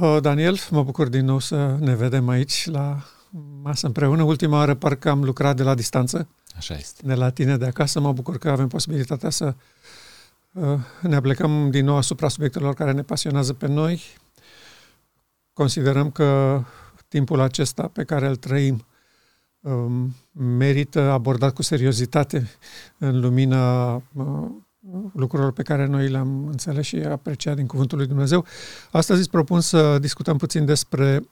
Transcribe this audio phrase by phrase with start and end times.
[0.00, 3.02] Uh, Daniel, mă bucur din nou să ne vedem aici la
[3.62, 4.22] masă împreună.
[4.22, 6.28] Ultima oară parcă am lucrat de la distanță.
[6.56, 7.06] Așa este.
[7.06, 8.00] De la tine de acasă.
[8.00, 9.54] Mă bucur că avem posibilitatea să
[10.52, 14.02] uh, ne aplicăm din nou asupra subiectelor care ne pasionează pe noi.
[15.52, 16.60] Considerăm că
[17.08, 18.86] timpul acesta pe care îl trăim
[19.60, 22.50] um, merită abordat cu seriozitate
[22.98, 24.50] în lumina uh,
[25.12, 28.44] lucrurilor pe care noi le-am înțeles și apreciat din Cuvântul lui Dumnezeu.
[28.90, 31.28] Astăzi îți propun să discutăm puțin despre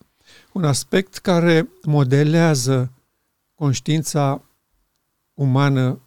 [0.52, 2.92] un aspect care modelează
[3.55, 4.42] conștiința
[5.34, 6.01] umană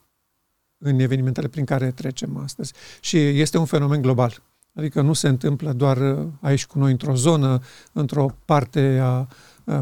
[0.77, 2.73] în evenimentele prin care trecem astăzi.
[2.99, 4.41] Și este un fenomen global.
[4.73, 9.27] Adică nu se întâmplă doar aici cu noi într-o zonă, într-o parte a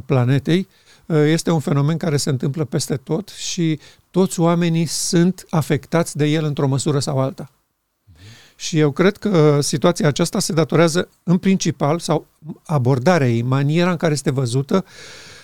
[0.06, 0.68] planetei.
[1.08, 3.80] Este un fenomen care se întâmplă peste tot și
[4.12, 7.52] toți oamenii sunt afectați de el într-o măsură sau alta.
[8.56, 12.26] Și eu cred că situația aceasta se datorează în principal, sau
[12.66, 14.86] abordarea ei, maniera în care este văzută,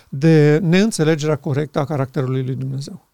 [0.09, 3.07] de neînțelegerea corectă a caracterului lui Dumnezeu.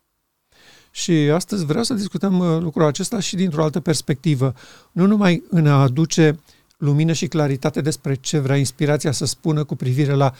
[0.91, 4.53] Și astăzi vreau să discutăm uh, lucrul acesta și dintr-o altă perspectivă.
[4.91, 6.39] Nu numai în a aduce
[6.77, 10.33] lumină și claritate despre ce vrea inspirația să spună cu privire la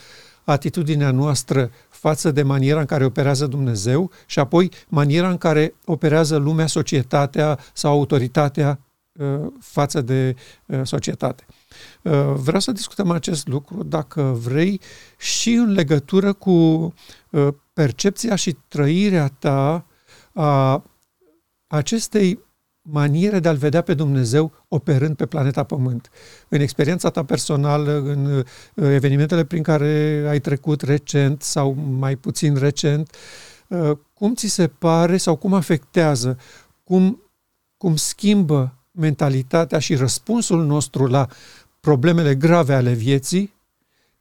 [0.44, 1.70] atitudinea noastră
[2.06, 7.58] față de maniera în care operează Dumnezeu și apoi maniera în care operează lumea, societatea
[7.72, 8.80] sau autoritatea
[9.12, 11.46] uh, față de uh, societate.
[12.02, 14.80] Uh, vreau să discutăm acest lucru, dacă vrei,
[15.18, 16.94] și în legătură cu
[17.72, 19.86] percepția și trăirea ta
[20.32, 20.84] a
[21.66, 22.38] acestei
[22.90, 26.10] maniere de a-L vedea pe Dumnezeu operând pe planeta Pământ.
[26.48, 32.54] În experiența ta personală, în uh, evenimentele prin care ai trecut recent sau mai puțin
[32.56, 33.14] recent,
[33.68, 36.38] uh, cum ți se pare sau cum afectează,
[36.84, 37.22] cum,
[37.76, 41.28] cum schimbă mentalitatea și răspunsul nostru la
[41.80, 43.54] problemele grave ale vieții,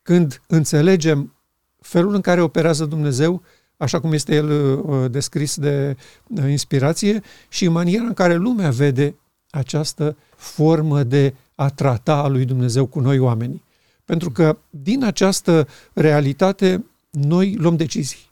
[0.02, 1.34] când înțelegem
[1.82, 3.42] felul în care operează Dumnezeu
[3.78, 5.98] așa cum este el uh, descris de
[6.28, 9.16] uh, inspirație, și în maniera în care lumea vede
[9.50, 13.64] această formă de a trata a lui Dumnezeu cu noi oamenii.
[14.06, 18.30] Pentru că din această realitate noi luăm decizii.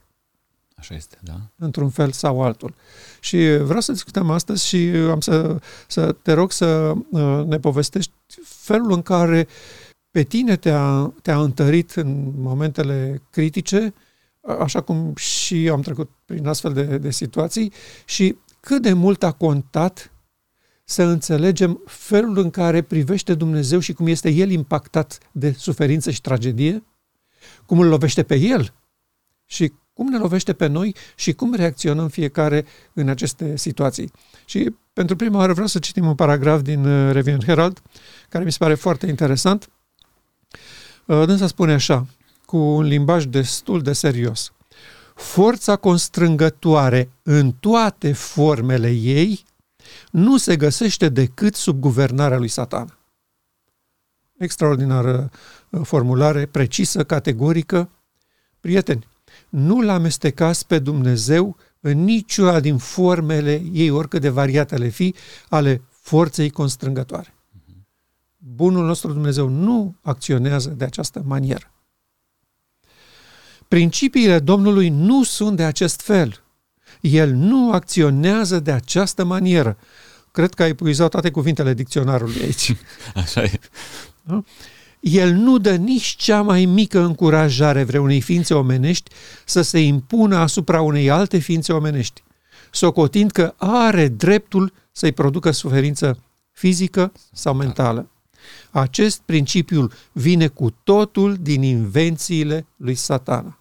[0.75, 1.41] Așa este, da.
[1.55, 2.73] Într-un fel sau altul.
[3.19, 4.77] Și vreau să discutăm astăzi și
[5.09, 8.11] am să, să te rog să uh, ne povestești
[8.43, 9.47] felul în care
[10.11, 13.93] pe tine te-a, te-a întărit în momentele critice
[14.59, 17.73] așa cum și eu am trecut prin astfel de, de situații
[18.05, 20.11] și cât de mult a contat
[20.83, 26.21] să înțelegem felul în care privește Dumnezeu și cum este El impactat de suferință și
[26.21, 26.83] tragedie,
[27.65, 28.73] cum îl lovește pe El
[29.45, 34.11] și cum ne lovește pe noi și cum reacționăm fiecare în aceste situații.
[34.45, 37.81] Și pentru prima oară vreau să citim un paragraf din uh, Revian Herald,
[38.29, 39.69] care mi se pare foarte interesant.
[41.05, 42.07] Uh, dânsa spune așa,
[42.53, 44.51] cu un limbaj destul de serios.
[45.15, 49.45] Forța constrângătoare în toate formele ei
[50.11, 52.97] nu se găsește decât sub guvernarea lui Satan.
[54.37, 55.29] Extraordinară
[55.69, 57.89] uh, formulare, precisă, categorică.
[58.59, 59.07] Prieteni,
[59.49, 65.15] nu-L amestecați pe Dumnezeu în niciuna din formele ei, oricât de variate ale fi,
[65.49, 67.33] ale forței constrângătoare.
[68.37, 71.72] Bunul nostru Dumnezeu nu acționează de această manieră.
[73.73, 76.43] Principiile Domnului nu sunt de acest fel.
[77.01, 79.77] El nu acționează de această manieră.
[80.31, 82.75] Cred că ai epuizat toate cuvintele dicționarului aici.
[83.23, 83.59] Așa e.
[84.21, 84.43] Da?
[84.99, 89.11] El nu dă nici cea mai mică încurajare vreunei ființe omenești
[89.45, 92.23] să se impună asupra unei alte ființe omenești,
[92.71, 96.19] socotind că are dreptul să-i producă suferință
[96.51, 98.09] fizică sau mentală.
[98.71, 103.57] Acest principiu vine cu totul din invențiile lui satana.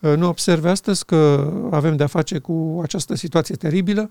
[0.00, 4.10] Uh, nu observe astăzi că avem de-a face cu această situație teribilă,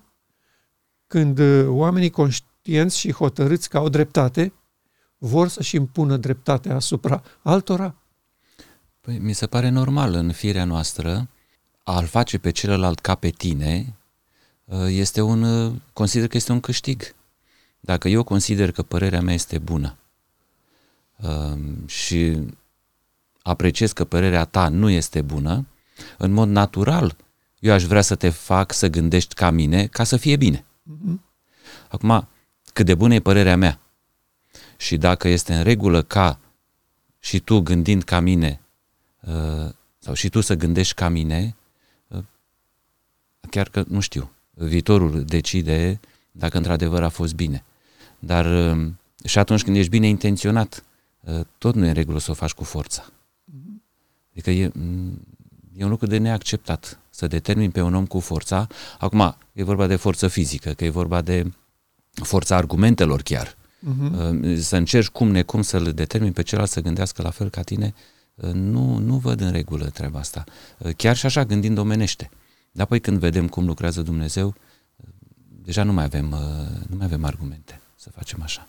[1.06, 4.52] când uh, oamenii conștienți și hotărâți că au dreptate,
[5.18, 7.94] vor să-și impună dreptatea asupra altora?
[9.00, 11.28] Păi, mi se pare normal în firea noastră
[11.82, 13.96] a-l face pe celălalt ca pe tine
[14.64, 17.14] uh, este un, consider că este un câștig.
[17.80, 19.96] Dacă eu consider că părerea mea este bună
[21.86, 22.38] și
[23.42, 25.66] apreciez că părerea ta nu este bună,
[26.18, 27.16] în mod natural,
[27.58, 30.64] eu aș vrea să te fac să gândești ca mine ca să fie bine.
[30.64, 31.14] Mm-hmm.
[31.88, 32.28] Acum,
[32.72, 33.80] cât de bună e părerea mea
[34.76, 36.38] și dacă este în regulă ca
[37.18, 38.60] și tu gândind ca mine
[39.20, 41.56] uh, sau și tu să gândești ca mine,
[42.08, 42.22] uh,
[43.50, 46.00] chiar că nu știu, viitorul decide
[46.32, 47.64] dacă într-adevăr a fost bine.
[48.18, 48.90] Dar uh,
[49.24, 50.84] și atunci când ești bine intenționat
[51.20, 53.06] uh, tot nu e în regulă să o faci cu forța.
[54.30, 54.72] Adică e,
[55.78, 58.66] e un lucru de neacceptat să determin pe un om cu forța.
[58.98, 61.52] Acum, e vorba de forță fizică, că e vorba de
[62.22, 63.56] forța argumentelor chiar.
[63.56, 64.58] Uh-huh.
[64.58, 67.94] Să încerci cum necum să-l determin pe celălalt să gândească la fel ca tine,
[68.34, 70.44] uh, nu, nu văd în regulă treaba asta.
[70.78, 72.30] Uh, chiar și așa gândind omenește.
[72.72, 74.54] Dar apoi când vedem cum lucrează Dumnezeu,
[75.62, 76.28] deja nu mai avem,
[76.88, 78.66] nu mai avem argumente să facem așa.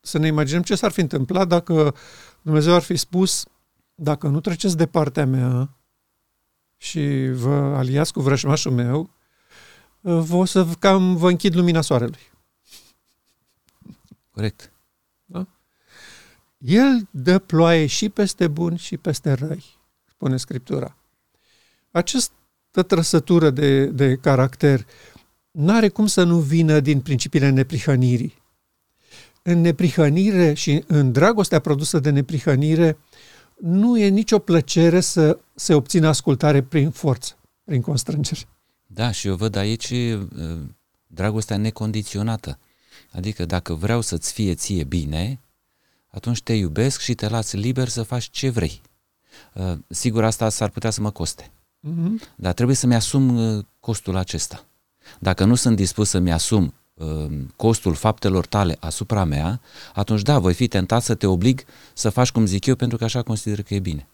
[0.00, 1.94] Să ne imaginăm ce s-ar fi întâmplat dacă
[2.42, 3.44] Dumnezeu ar fi spus,
[3.94, 5.76] dacă nu treceți de partea mea
[6.82, 9.10] și vă aliați cu vrășmașul meu,
[10.00, 12.30] vă să cam vă închid lumina soarelui.
[14.30, 14.72] Corect.
[15.24, 15.46] Da?
[16.58, 19.64] El dă ploaie și peste buni și peste răi,
[20.10, 20.96] spune Scriptura.
[21.90, 24.86] Această trăsătură de, de caracter
[25.50, 28.42] n-are cum să nu vină din principiile neprihănirii.
[29.42, 32.98] În neprihănire și în dragostea produsă de neprihănire,
[33.64, 38.40] nu e nicio plăcere să se obțină ascultare prin forță, prin constrângere.
[38.86, 40.20] Da, și eu văd aici uh,
[41.06, 42.58] dragostea necondiționată.
[43.12, 45.40] Adică dacă vreau să-ți fie ție bine,
[46.08, 48.80] atunci te iubesc și te las liber să faci ce vrei.
[49.54, 51.50] Uh, sigur, asta s-ar putea să mă coste.
[51.88, 52.34] Mm-hmm.
[52.36, 54.64] Dar trebuie să-mi asum uh, costul acesta.
[55.18, 56.72] Dacă nu sunt dispus să-mi asum uh,
[57.56, 59.60] costul faptelor tale asupra mea,
[59.94, 63.04] atunci da, voi fi tentat să te oblig să faci cum zic eu pentru că
[63.04, 64.06] așa consider că e bine.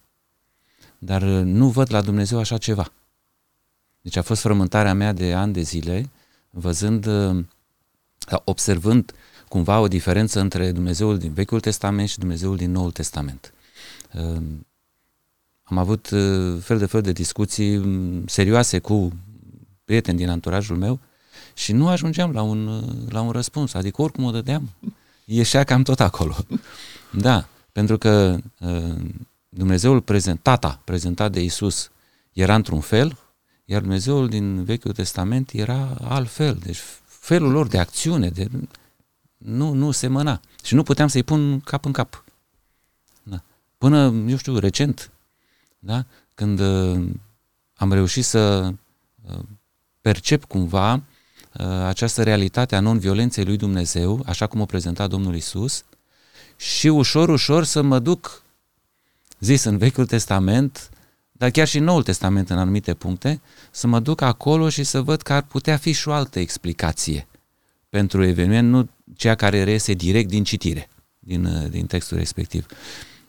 [0.98, 2.92] Dar nu văd la Dumnezeu așa ceva.
[4.00, 6.10] Deci a fost frământarea mea de ani de zile,
[6.50, 7.08] văzând
[8.44, 9.12] observând
[9.48, 13.52] cumva o diferență între Dumnezeul din Vechiul Testament și Dumnezeul din Noul Testament.
[14.12, 14.66] Ehm,
[15.62, 19.12] am avut uh, fel de fel de discuții mm, serioase cu
[19.84, 21.00] prieteni din anturajul meu
[21.55, 24.70] și nu ajungeam la un, uh, la un răspuns, adică oricum o dădeam.
[25.25, 26.37] Ieșea cam tot acolo.
[27.11, 28.94] Da, pentru că uh,
[29.49, 31.90] Dumnezeul prezent, tata prezentat de Isus
[32.32, 33.19] era într-un fel,
[33.64, 36.58] iar Dumnezeul din Vechiul Testament era altfel.
[36.62, 38.49] Deci felul lor de acțiune, de,
[39.37, 40.40] nu, nu semăna.
[40.62, 42.25] Și nu puteam să-i pun cap în cap.
[43.23, 43.43] Da.
[43.79, 45.11] Până, eu știu, recent,
[45.79, 46.05] da?
[46.35, 47.08] când uh,
[47.75, 48.73] am reușit să
[49.23, 49.38] uh,
[50.00, 51.00] percep cumva uh,
[51.66, 55.84] această realitate a non-violenței lui Dumnezeu, așa cum o prezenta Domnul Isus,
[56.56, 58.43] și ușor, ușor să mă duc,
[59.40, 60.90] zis în Vechiul Testament,
[61.32, 63.40] dar chiar și în Noul Testament în anumite puncte,
[63.70, 67.26] să mă duc acolo și să văd că ar putea fi și o altă explicație
[67.88, 70.88] pentru eveniment, nu cea care reiese direct din citire,
[71.19, 72.66] din, uh, din textul respectiv.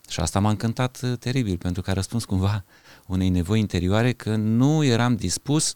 [0.09, 2.63] Și asta m-a încântat uh, teribil, pentru că a răspuns cumva
[3.05, 5.73] unei nevoi interioare că nu eram dispus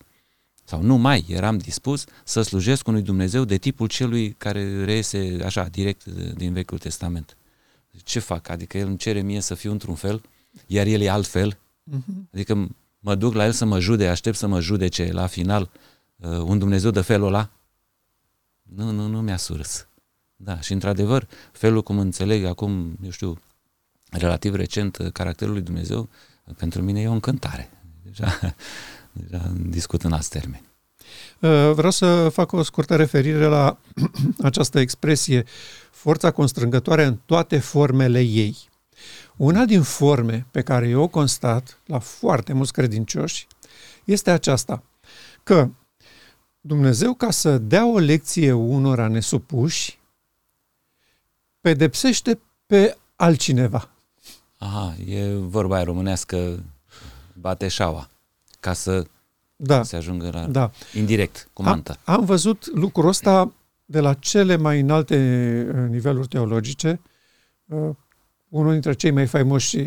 [0.63, 5.63] sau nu mai eram dispus să slujesc unui Dumnezeu de tipul celui care reiese așa,
[5.63, 7.37] direct uh, din Vechiul Testament.
[8.03, 8.49] Ce fac?
[8.49, 10.21] Adică el îmi cere mie să fiu într-un fel,
[10.67, 11.57] iar el e altfel
[11.91, 12.29] Uh-huh.
[12.33, 12.67] Adică
[12.99, 15.69] mă duc la el să mă jude, aștept să mă judece la final
[16.15, 17.49] uh, un Dumnezeu de felul ăla?
[18.61, 19.87] Nu, nu, nu mi-a surs.
[20.35, 23.39] Da, și într-adevăr, felul cum înțeleg acum, eu știu,
[24.11, 26.09] relativ recent, uh, caracterul lui Dumnezeu,
[26.57, 27.69] pentru mine e o încântare.
[28.03, 28.39] Deja,
[29.13, 30.71] deja discut în alți termeni.
[31.39, 33.77] Uh, vreau să fac o scurtă referire la
[34.49, 35.43] această expresie,
[35.91, 38.57] forța constrângătoare în toate formele ei.
[39.35, 43.47] Una din forme pe care eu o constat la foarte mulți credincioși
[44.03, 44.83] este aceasta,
[45.43, 45.69] că
[46.61, 49.99] Dumnezeu, ca să dea o lecție unora nesupuși,
[51.61, 53.89] pedepsește pe altcineva.
[54.57, 56.63] Aha, e vorba aia românească,
[57.33, 58.09] bate șaua,
[58.63, 59.05] ca să
[59.55, 59.83] da.
[59.83, 60.45] se ajungă la...
[60.45, 60.71] Da.
[60.93, 61.97] Indirect, cu mantă.
[62.03, 63.53] Am, am văzut lucrul ăsta
[63.85, 65.17] de la cele mai înalte
[65.67, 67.01] uh, niveluri teologice,
[67.65, 67.89] uh,
[68.49, 69.77] unul dintre cei mai faimoși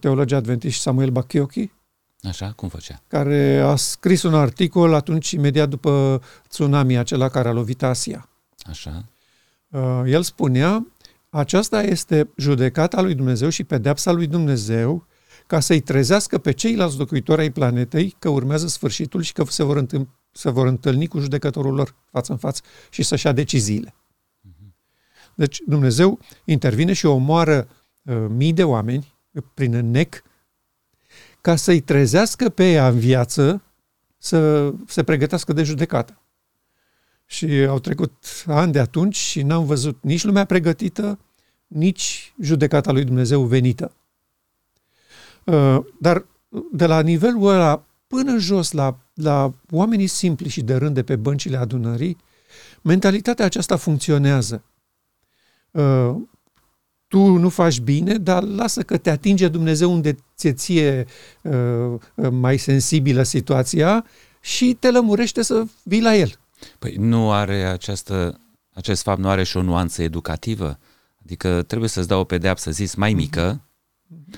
[0.00, 1.70] teologi adventiști, Samuel Bakioki,
[2.28, 3.02] Așa, cum făcea?
[3.08, 8.28] Care a scris un articol atunci, imediat după tsunami acela care a lovit Asia.
[8.62, 9.04] Așa.
[9.68, 10.86] Uh, el spunea,
[11.30, 15.06] aceasta este judecata lui Dumnezeu și pedeapsa lui Dumnezeu
[15.46, 19.76] ca să-i trezească pe ceilalți locuitori ai planetei că urmează sfârșitul și că se vor,
[19.76, 23.94] întâlni, se vor întâlni cu judecătorul lor față în față și să-și ia deciziile.
[24.40, 24.74] Mhm.
[25.34, 27.68] Deci Dumnezeu intervine și omoară
[28.04, 29.14] Uh, mii de oameni
[29.54, 30.22] prin nec
[31.40, 33.62] ca să-i trezească pe ea în viață
[34.18, 36.20] să se pregătească de judecată.
[37.26, 41.18] Și au trecut ani de atunci și n-am văzut nici lumea pregătită,
[41.66, 43.96] nici judecata lui Dumnezeu venită.
[45.44, 46.26] Uh, dar
[46.72, 51.16] de la nivelul ăla până jos la, la oamenii simpli și de rând de pe
[51.16, 52.16] băncile adunării,
[52.82, 54.62] mentalitatea aceasta funcționează.
[55.70, 56.14] Uh,
[57.08, 61.06] tu nu faci bine, dar lasă că te atinge Dumnezeu unde ți-e ție
[61.42, 64.04] uh, mai sensibilă situația
[64.40, 66.38] și te lămurește să vii la el.
[66.78, 68.40] Păi nu are această,
[68.72, 70.78] acest fapt nu are și o nuanță educativă?
[71.24, 73.63] Adică trebuie să-ți dau o pedeapsă zis mai mică mm-hmm.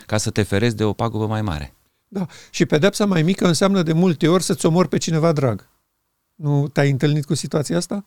[0.07, 1.75] Ca să te ferezi de o pagubă mai mare.
[2.09, 5.69] Da, și pedepsa mai mică înseamnă de multe ori să-ți omori pe cineva drag.
[6.35, 8.05] Nu te-ai întâlnit cu situația asta?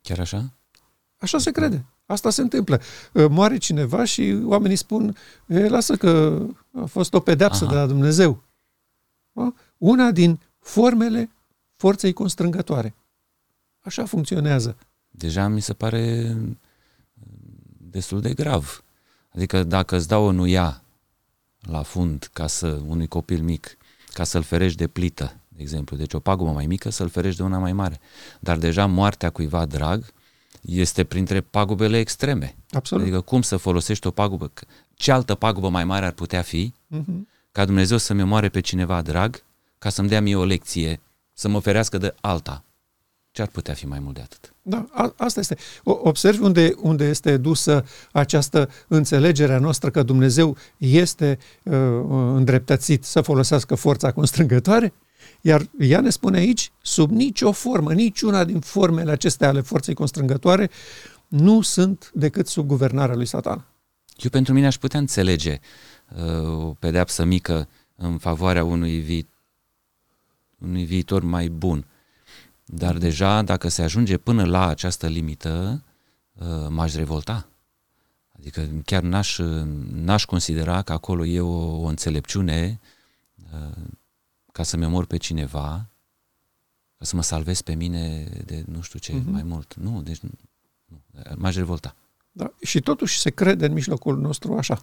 [0.00, 0.52] Chiar așa?
[1.18, 1.84] Așa se crede.
[2.06, 2.80] Asta se întâmplă.
[3.28, 7.72] Moare cineva și oamenii spun, e, lasă că a fost o pedeapsă Aha.
[7.72, 8.42] de la Dumnezeu.
[9.32, 9.54] Da?
[9.78, 11.30] Una din formele
[11.76, 12.94] forței constrângătoare.
[13.80, 14.76] Așa funcționează.
[15.10, 16.36] Deja mi se pare
[17.94, 18.84] destul de grav.
[19.34, 20.82] Adică dacă îți dau o nuia
[21.60, 23.76] la fund ca să unui copil mic,
[24.12, 27.44] ca să-l ferești de plită, de exemplu, deci o pagubă mai mică să-l ferești de
[27.44, 28.00] una mai mare.
[28.40, 30.12] Dar deja moartea cuiva drag
[30.60, 32.54] este printre pagubele extreme.
[32.70, 33.02] Absolut.
[33.02, 34.52] Adică cum să folosești o pagubă?
[34.94, 37.26] Ce altă pagubă mai mare ar putea fi uh-huh.
[37.52, 39.42] ca Dumnezeu să-mi omoare pe cineva drag
[39.78, 41.00] ca să-mi dea mie o lecție,
[41.32, 42.64] să mă ferească de alta.
[43.34, 44.54] Ce ar putea fi mai mult de atât?
[44.62, 45.56] Da, a, asta este.
[45.84, 51.74] Observi unde, unde este dusă această înțelegere a noastră că Dumnezeu este uh,
[52.34, 54.92] îndreptățit să folosească forța constrângătoare?
[55.40, 60.70] Iar ea ne spune aici, sub nicio formă, niciuna din formele acestea ale forței constrângătoare
[61.28, 63.66] nu sunt decât sub guvernarea lui Satan.
[64.16, 65.60] Eu pentru mine aș putea înțelege
[66.16, 69.28] uh, o pedeapsă mică în favoarea unui, vi-
[70.58, 71.86] unui viitor mai bun.
[72.64, 75.84] Dar deja, dacă se ajunge până la această limită,
[76.32, 77.48] uh, m-aș revolta.
[78.38, 79.38] Adică chiar n-aș,
[79.90, 82.80] n-aș considera că acolo e o, o înțelepciune
[83.52, 83.84] uh,
[84.52, 85.88] ca să-mi omor pe cineva,
[86.98, 89.24] ca să mă salvez pe mine de nu știu ce uh-huh.
[89.24, 89.74] mai mult.
[89.74, 90.30] Nu, deci nu,
[91.36, 91.94] m-aș revolta.
[92.32, 94.80] Da, și totuși se crede în mijlocul nostru așa.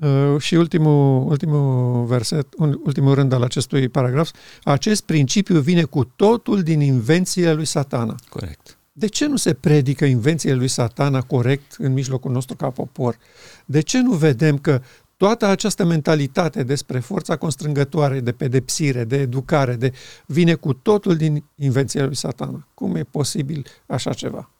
[0.00, 4.30] Uh, și ultimul, ultimul verset, ultimul rând al acestui paragraf,
[4.62, 8.14] acest principiu vine cu totul din invențiile lui satana.
[8.28, 8.78] Corect.
[8.92, 13.18] De ce nu se predică invențiile lui satana corect în mijlocul nostru ca popor?
[13.64, 14.82] De ce nu vedem că
[15.16, 19.92] toată această mentalitate despre forța constrângătoare, de pedepsire, de educare, de
[20.26, 22.66] vine cu totul din invenția lui satana?
[22.74, 24.50] Cum e posibil așa ceva?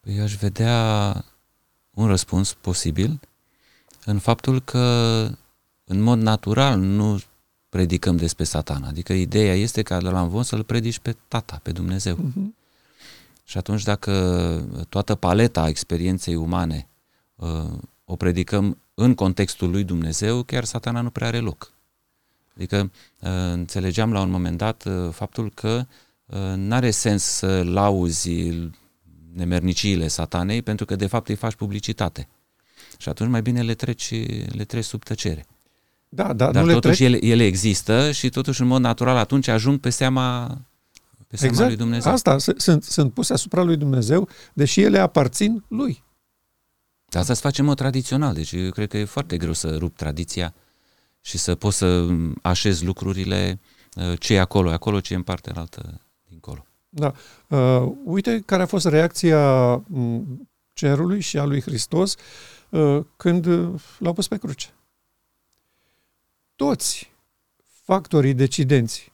[0.00, 1.14] Păi eu aș vedea
[1.90, 3.20] un răspuns posibil
[4.04, 4.78] în faptul că
[5.84, 7.20] în mod natural nu
[7.68, 8.88] predicăm despre satana.
[8.88, 12.16] Adică ideea este ca de la învon să-l predici pe tata, pe Dumnezeu.
[12.16, 12.58] Uh-huh.
[13.44, 16.88] Și atunci dacă toată paleta experienței umane
[17.34, 17.72] uh,
[18.04, 21.72] o predicăm în contextul lui Dumnezeu, chiar satana nu prea are loc.
[22.54, 22.90] Adică
[23.20, 25.86] uh, înțelegeam la un moment dat uh, faptul că
[26.26, 28.52] uh, nu are sens să lauzi
[29.32, 32.28] nemerniciile satanei pentru că de fapt îi faci publicitate.
[33.00, 34.10] Și atunci mai bine le treci,
[34.46, 35.46] le treci sub tăcere.
[36.08, 37.22] Da, da, Dar nu totuși le treci...
[37.22, 40.58] ele, ele există și totuși în mod natural atunci ajung pe seama,
[41.26, 41.68] pe seama exact.
[41.68, 42.12] lui Dumnezeu.
[42.12, 46.04] Asta sunt, sunt puse asupra lui Dumnezeu, deși ele aparțin lui.
[47.10, 49.96] Asta se face în mod tradițional, deci eu cred că e foarte greu să rup
[49.96, 50.54] tradiția
[51.20, 52.06] și să poți să
[52.42, 53.60] așezi lucrurile,
[53.94, 56.64] uh, ce e acolo, acolo, ce e în partea altă dincolo.
[56.88, 57.12] Da.
[57.48, 62.20] Uh, uite care a fost reacția mm, cerului și a lui Hristos uh,
[63.16, 63.46] când
[63.98, 64.68] l-au pus pe cruce.
[66.56, 67.12] Toți
[67.82, 69.12] factorii decidenți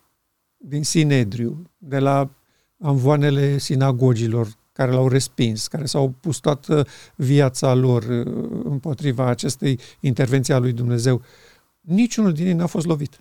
[0.56, 2.30] din Sinedriu, de la
[2.80, 10.52] amvoanele sinagogilor care l-au respins, care s-au pus toată viața lor uh, împotriva acestei intervenții
[10.52, 11.22] a lui Dumnezeu,
[11.80, 13.20] niciunul din ei n-a fost lovit.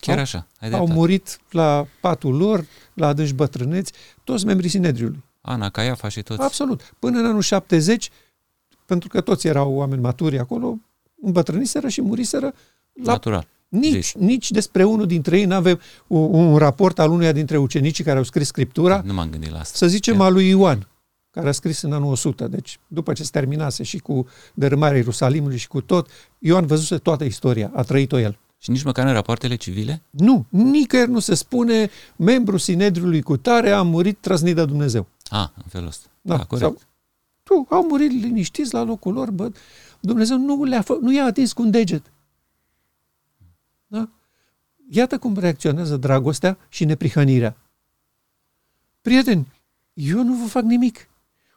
[0.00, 0.46] Chiar așa.
[0.60, 3.92] Ai au murit la patul lor, la adânci bătrâneți,
[4.24, 5.24] toți membrii Sinedriului.
[5.40, 6.42] Ana, Caiafa și toți.
[6.42, 6.94] Absolut.
[6.98, 8.10] Până în anul 70,
[8.86, 10.78] pentru că toți erau oameni maturi acolo,
[11.22, 12.54] îmbătrâniseră și muriseră
[12.92, 13.46] la, Natural.
[13.68, 18.04] Nici, nici despre unul dintre ei nu avem un, un raport al unuia dintre ucenicii
[18.04, 19.02] care au scris Scriptura.
[19.04, 19.76] Nu m-am gândit la asta.
[19.76, 20.88] Să zicem al lui Ioan,
[21.30, 22.48] care a scris în anul 100.
[22.48, 27.24] Deci, după ce se terminase și cu dărâmarea Ierusalimului și cu tot, Ioan văzuse toată
[27.24, 28.38] istoria, a trăit-o el.
[28.58, 30.02] Și nici măcar în rapoartele civile?
[30.10, 35.06] Nu, nicăieri nu se spune membru Sinedriului cu tare a murit trăznit de Dumnezeu.
[35.28, 36.08] A, în felul ăsta.
[36.20, 36.68] Da, da corect.
[36.68, 36.80] Sau,
[37.46, 39.52] tu, au murit liniștiți la locul lor, bă,
[40.00, 42.12] Dumnezeu nu, le-a fă, nu i-a atins cu un deget.
[43.86, 44.08] Da?
[44.90, 47.56] Iată cum reacționează dragostea și neprihănirea.
[49.02, 49.52] Prieteni,
[49.94, 51.08] eu nu vă fac nimic.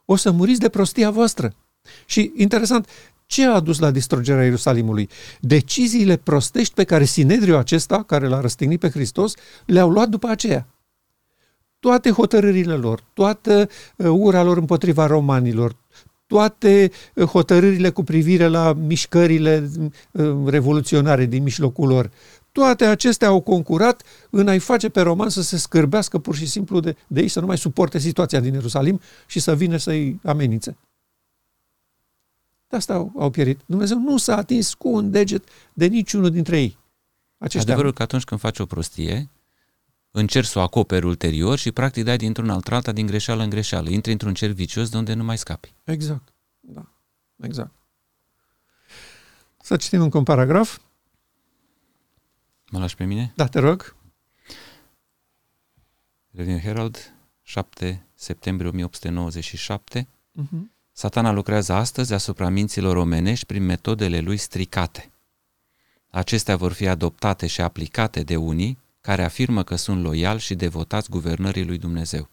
[0.06, 1.54] O să muriți de prostia voastră.
[2.06, 2.88] Și interesant,
[3.26, 5.10] ce a adus la distrugerea Ierusalimului?
[5.40, 9.34] Deciziile prostești pe care Sinedriu acesta, care l-a răstignit pe Hristos,
[9.66, 10.68] le-au luat după aceea.
[11.80, 15.76] toate hotărârile lor, toată uh, ura lor împotriva romanilor,
[16.30, 19.70] toate uh, hotărârile cu privire la mișcările
[20.12, 22.12] uh, revoluționare din mijlocul lor,
[22.52, 26.80] toate acestea au concurat în a-i face pe roman să se scârbească pur și simplu
[26.80, 30.78] de, de ei, să nu mai suporte situația din Ierusalim și să vină să-i amenințe.
[32.68, 33.60] De asta au, au pierit.
[33.66, 35.44] Dumnezeu nu s-a atins cu un deget
[35.74, 36.78] de niciunul dintre ei.
[37.38, 39.30] Aceștia Adevărul că atunci când faci o prostie,
[40.12, 43.90] încerci să o acoperi ulterior și practic dai dintr-un alt alta din greșeală în greșeală.
[43.90, 45.74] Intri într-un cer vicios de unde nu mai scapi.
[45.84, 46.34] Exact.
[46.60, 46.86] Da.
[47.36, 47.72] Exact.
[49.62, 50.80] Să citim încă un paragraf.
[52.72, 53.32] Mă lași pe mine?
[53.36, 53.96] Da, te rog.
[56.32, 57.14] Revin Herald,
[57.44, 60.08] 7 septembrie 1897.
[60.08, 60.78] Uh-huh.
[60.92, 65.12] Satana lucrează astăzi asupra minților omenești prin metodele lui stricate.
[66.10, 71.10] Acestea vor fi adoptate și aplicate de unii care afirmă că sunt loiali și devotați
[71.10, 72.30] guvernării lui Dumnezeu.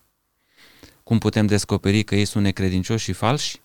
[1.02, 3.60] Cum putem descoperi că ei sunt necredincioși și falși?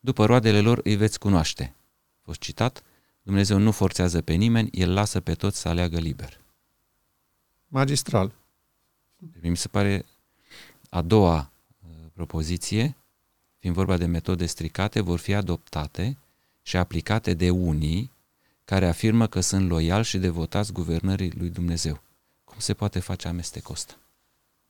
[0.00, 1.74] După roadele lor îi veți cunoaște.
[2.22, 2.82] Fost citat,
[3.22, 6.40] Dumnezeu nu forțează pe nimeni, El lasă pe toți să aleagă liber.
[7.68, 8.32] Magistral.
[9.40, 10.04] Mi se pare
[10.88, 11.50] a doua
[11.82, 12.96] uh, propoziție,
[13.58, 16.16] fiind vorba de metode stricate, vor fi adoptate
[16.62, 18.10] și aplicate de unii
[18.64, 22.00] care afirmă că sunt loiali și devotați guvernării lui Dumnezeu.
[22.60, 23.94] Cum se poate face amestecul ăsta?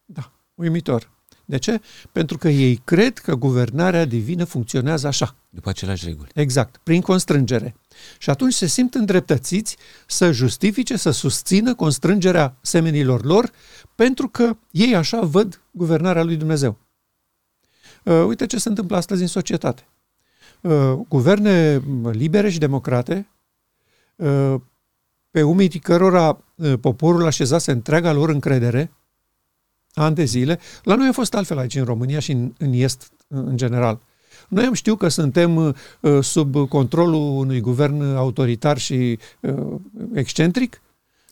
[0.04, 1.10] Da, uimitor.
[1.44, 1.80] De ce?
[2.12, 5.36] Pentru că ei cred că guvernarea divină funcționează așa.
[5.48, 6.30] După aceleași reguli.
[6.34, 7.76] Exact, prin constrângere.
[8.18, 13.50] Și atunci se simt îndreptățiți să justifice, să susțină constrângerea semenilor lor,
[13.94, 16.78] pentru că ei așa văd guvernarea lui Dumnezeu.
[18.04, 19.86] Uh, uite ce se întâmplă astăzi în societate.
[20.60, 23.28] Uh, guverne libere și democrate,
[24.16, 24.54] uh,
[25.30, 26.36] pe umerii cărora uh,
[26.80, 28.92] poporul așezase întreaga lor încredere,
[29.94, 30.58] ani de zile.
[30.82, 34.00] La noi a fost altfel aici în România și în, în Est în general.
[34.48, 35.74] Noi am știut că suntem uh,
[36.20, 39.74] sub controlul unui guvern autoritar și uh,
[40.14, 40.80] excentric.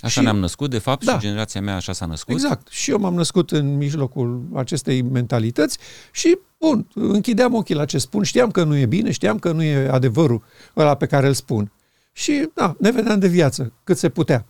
[0.00, 1.12] Așa și, ne-am născut, de fapt, da.
[1.12, 2.34] și generația mea așa s-a născut.
[2.34, 2.68] Exact.
[2.68, 5.78] Și eu m-am născut în mijlocul acestei mentalități
[6.12, 9.62] și, bun, închideam ochii la ce spun, știam că nu e bine, știam că nu
[9.62, 10.42] e adevărul
[10.76, 11.72] ăla pe care îl spun.
[12.12, 14.46] Și, da, ne vedeam de viață, cât se putea.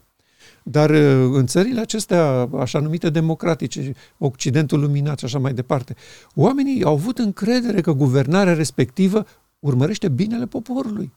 [0.71, 5.95] Dar uh, în țările acestea, așa numite democratice, Occidentul luminat și așa mai departe,
[6.35, 9.27] oamenii au avut încredere că guvernarea respectivă
[9.59, 11.17] urmărește binele poporului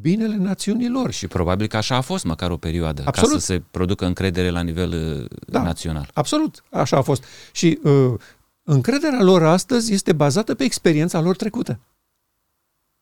[0.00, 1.12] binele națiunilor.
[1.12, 3.32] Și probabil că așa a fost măcar o perioadă, absolut.
[3.32, 6.10] ca să se producă încredere la nivel uh, da, național.
[6.14, 7.24] Absolut, așa a fost.
[7.52, 8.14] Și uh,
[8.62, 11.78] încrederea lor astăzi este bazată pe experiența lor trecută.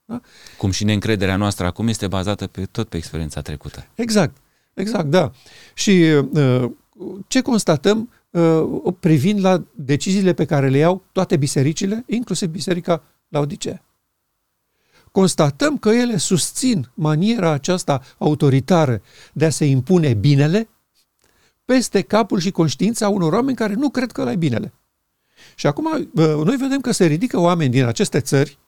[0.05, 0.21] Da?
[0.59, 3.87] Cum și neîncrederea noastră acum este bazată pe tot pe experiența trecută.
[3.95, 4.37] Exact.
[4.75, 5.33] Exact, da.
[5.75, 5.91] Și
[6.33, 6.71] uh,
[7.27, 13.83] ce constatăm uh, privind la deciziile pe care le iau toate bisericile, inclusiv Biserica Laodicea?
[15.13, 19.03] Constatăm că ele susțin maniera aceasta autoritară
[19.33, 20.69] de a se impune binele
[21.65, 24.73] peste capul și conștiința unor oameni care nu cred că ăla e binele.
[25.55, 26.09] Și acum uh,
[26.45, 28.59] noi vedem că se ridică oameni din aceste țări,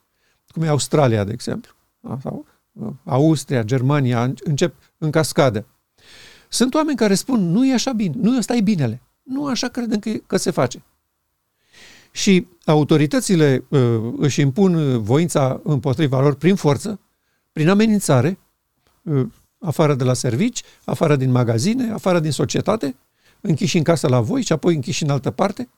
[0.49, 1.73] cum e Australia, de exemplu,
[2.23, 2.47] sau
[3.05, 5.67] Austria, Germania, încep în cascadă.
[6.53, 9.01] Sunt oameni care spun, nu e așa bine, nu ăsta e binele.
[9.23, 10.83] Nu așa credem că, că se face.
[12.11, 13.81] Și autoritățile uh,
[14.17, 17.01] își impun voința împotriva lor prin forță,
[17.53, 18.39] prin amenințare,
[19.03, 19.27] uh,
[19.59, 22.97] afară de la servici, afară din magazine, afară din societate,
[23.41, 25.69] închiși în casă la voi și apoi închiși în altă parte.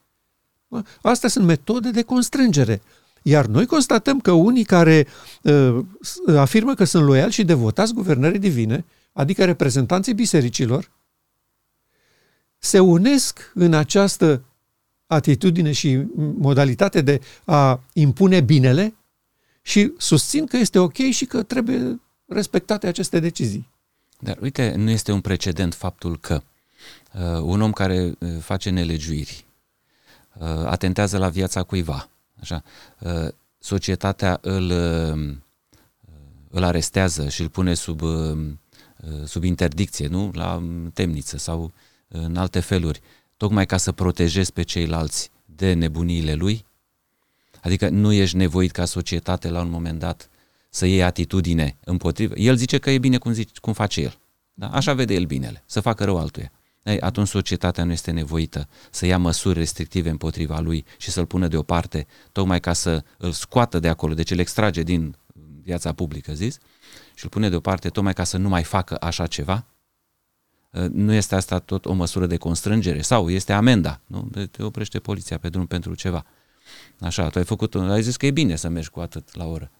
[1.03, 2.83] Astea sunt metode de constrângere.
[3.23, 5.07] Iar noi constatăm că unii care
[5.43, 5.79] uh,
[6.37, 8.85] afirmă că sunt loiali și devotați guvernării divine,
[9.15, 10.91] adică reprezentanții bisericilor,
[12.59, 14.45] se unesc în această
[15.07, 18.95] atitudine și modalitate de a impune binele
[19.63, 23.69] și susțin că este ok și că trebuie respectate aceste decizii.
[24.19, 26.43] Dar uite, nu este un precedent faptul că
[27.13, 29.45] uh, un om care uh, face nelegiuiri,
[30.39, 32.09] uh, atentează la viața cuiva,
[32.41, 32.63] așa,
[32.99, 35.37] uh, societatea îl, uh,
[36.51, 38.64] îl arestează și îl pune sub uh, Uh,
[39.25, 40.31] sub interdicție, nu?
[40.35, 40.63] La
[40.93, 41.73] temniță sau
[42.09, 43.01] în alte feluri,
[43.37, 46.65] tocmai ca să protejezi pe ceilalți de nebuniile lui?
[47.63, 50.29] Adică nu ești nevoit ca societate la un moment dat
[50.69, 52.35] să iei atitudine împotrivă.
[52.37, 54.19] El zice că e bine cum, zice, cum face el.
[54.55, 54.69] Da?
[54.69, 56.53] Așa vede el binele, să facă rău altuia.
[56.83, 61.49] Ei, atunci societatea nu este nevoită să ia măsuri restrictive împotriva lui și să-l pună
[61.49, 65.17] deoparte, tocmai ca să îl scoată de acolo, deci îl extrage din
[65.63, 66.59] viața publică, zis,
[67.15, 69.67] și îl pune deoparte tocmai ca să nu mai facă așa ceva?
[70.71, 73.01] Uh, nu este asta tot o măsură de constrângere?
[73.01, 74.01] Sau este amenda?
[74.07, 74.31] Nu?
[74.51, 76.25] Te oprește poliția pe drum pentru ceva.
[77.01, 79.71] Așa, tu ai făcut, ai zis că e bine să mergi cu atât la oră.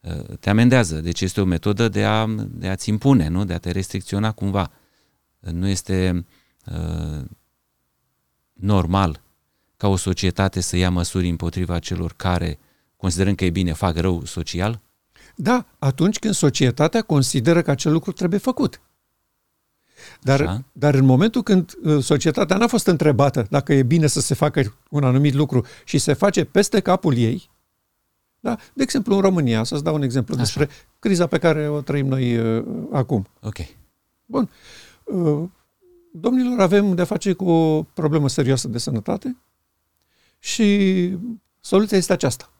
[0.00, 1.00] Uh, te amendează.
[1.00, 3.44] Deci este o metodă de, a, de a-ți impune, nu?
[3.44, 4.70] de a te restricționa cumva.
[5.40, 6.26] Uh, nu este
[6.66, 7.24] uh,
[8.52, 9.20] normal
[9.76, 12.58] ca o societate să ia măsuri împotriva celor care,
[12.96, 14.80] considerând că e bine, fac rău social?
[15.42, 18.80] Da, atunci când societatea consideră că acel lucru trebuie făcut.
[20.20, 24.34] Dar, dar în momentul când uh, societatea n-a fost întrebată dacă e bine să se
[24.34, 27.50] facă un anumit lucru și se face peste capul ei,
[28.40, 28.56] da?
[28.72, 30.42] de exemplu în România, să-ți dau un exemplu Așa.
[30.42, 33.26] despre criza pe care o trăim noi uh, acum.
[33.40, 33.56] Ok.
[34.26, 34.50] Bun.
[35.04, 35.48] Uh,
[36.12, 39.36] domnilor, avem de-a face cu o problemă serioasă de sănătate
[40.38, 41.18] și
[41.60, 42.52] soluția este aceasta.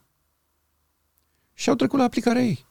[1.55, 2.69] Și au trecut la aplicarea ei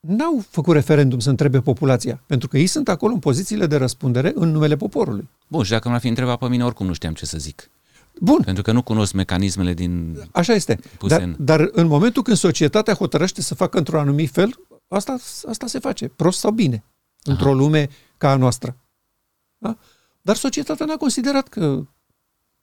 [0.00, 4.32] n-au făcut referendum să întrebe populația, pentru că ei sunt acolo în pozițiile de răspundere
[4.34, 5.28] în numele poporului.
[5.48, 7.70] Bun, și dacă m-ar fi întrebat pe mine, oricum nu știam ce să zic.
[8.20, 8.42] Bun.
[8.44, 10.16] Pentru că nu cunosc mecanismele din...
[10.32, 10.78] Așa este.
[11.06, 11.36] Dar, în...
[11.38, 14.58] dar în momentul când societatea hotărăște să facă într-un anumit fel,
[14.88, 15.16] asta,
[15.48, 16.84] asta se face, prost sau bine,
[17.22, 17.32] Aha.
[17.32, 18.76] într-o lume ca a noastră.
[19.58, 19.76] Da?
[20.22, 21.82] Dar societatea n-a considerat că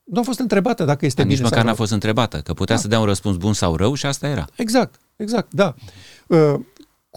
[0.03, 2.75] nu a fost întrebată dacă este Dar bine nici măcar n-a fost întrebată, că putea
[2.75, 2.81] da.
[2.81, 4.47] să dea un răspuns bun sau rău și asta era.
[4.55, 5.75] Exact, exact, da.
[6.27, 6.59] Uh,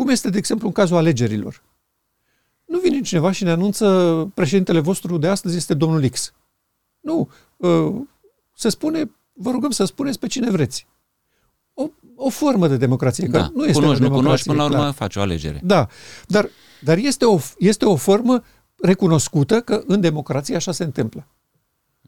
[0.00, 1.62] cum este, de exemplu, în cazul alegerilor.
[2.64, 6.32] Nu vine cineva și ne anunță președintele vostru de astăzi este domnul X.
[7.00, 7.28] Nu.
[7.56, 7.94] Uh,
[8.54, 10.86] se spune, vă rugăm să spuneți pe cine vreți.
[11.74, 13.26] O, o formă de democrație.
[13.26, 14.92] Da, că nu este cunoști, nu cunoști, până la urmă clar.
[14.92, 15.60] faci o alegere.
[15.64, 15.88] Da,
[16.26, 16.48] dar,
[16.82, 18.44] dar este, o, este o formă
[18.76, 21.26] recunoscută că în democrație așa se întâmplă.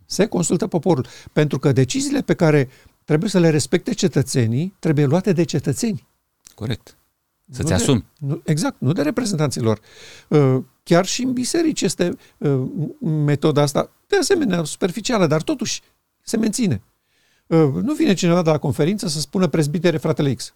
[0.05, 1.07] Se consultă poporul.
[1.33, 2.69] Pentru că deciziile pe care
[3.05, 6.07] trebuie să le respecte cetățenii trebuie luate de cetățeni.
[6.55, 6.97] Corect.
[7.53, 8.05] Să-ți de, asumi.
[8.19, 9.81] Nu, exact, nu de reprezentanților.
[10.29, 12.63] Uh, chiar și în biserici este uh,
[13.01, 15.81] metoda asta, de asemenea, superficială, dar totuși
[16.23, 16.83] se menține.
[17.47, 20.55] Uh, nu vine cineva de la conferință să spună prezbitere fratele X.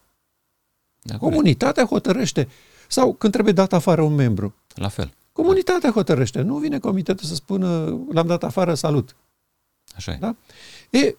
[1.01, 2.47] Da, Comunitatea hotărăște.
[2.87, 4.55] Sau când trebuie dat afară un membru.
[4.75, 5.13] La fel.
[5.31, 6.41] Comunitatea hotărăște.
[6.41, 9.15] Nu vine comitetul să spună l-am dat afară, salut.
[9.95, 10.17] Așa e.
[10.19, 10.35] Da?
[10.89, 11.15] E,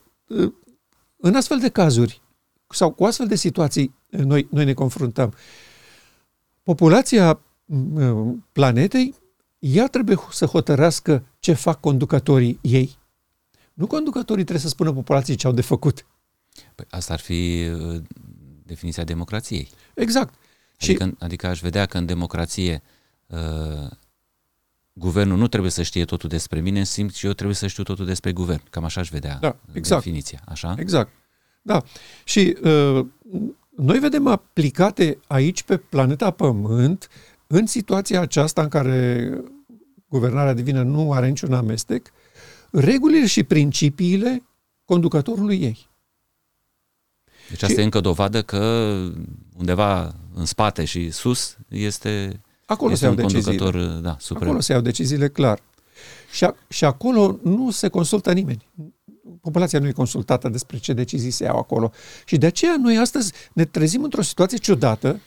[1.17, 2.21] în astfel de cazuri
[2.69, 5.35] sau cu astfel de situații noi, noi ne confruntăm.
[6.69, 7.41] Populația
[8.53, 9.15] planetei,
[9.59, 12.99] ea trebuie să hotărască ce fac conducătorii ei.
[13.75, 16.07] Nu conducătorii trebuie să spună populației ce au de făcut.
[16.75, 18.03] Păi asta ar fi uh,
[18.63, 19.69] definiția democrației.
[19.95, 20.35] Exact.
[20.79, 21.15] Adică, și...
[21.19, 22.83] adică aș vedea că în democrație
[23.27, 23.91] uh,
[24.93, 28.07] guvernul nu trebuie să știe totul despre mine, simt și eu trebuie să știu totul
[28.07, 28.63] despre guvern.
[28.71, 30.03] Cam așa aș vedea da, exact.
[30.03, 30.41] definiția.
[30.47, 30.75] Așa?
[30.79, 31.11] Exact.
[31.63, 31.83] Da.
[32.25, 33.07] Și uh,
[33.81, 37.09] noi vedem aplicate aici pe planeta Pământ,
[37.47, 39.31] în situația aceasta în care
[40.09, 42.13] guvernarea divină nu are niciun amestec,
[42.71, 44.43] regulile și principiile
[44.85, 45.89] conducătorului ei.
[47.49, 48.59] Deci asta și, e încă dovadă că
[49.57, 54.01] undeva în spate și sus este, acolo este se un conducător deciziile.
[54.01, 54.47] da, suprem.
[54.47, 55.61] Acolo se iau deciziile clar.
[56.33, 58.67] Și, a, și acolo nu se consultă nimeni
[59.41, 61.93] populația nu e consultată despre ce decizii se iau acolo.
[62.25, 65.21] Și de aceea noi astăzi ne trezim într-o situație ciudată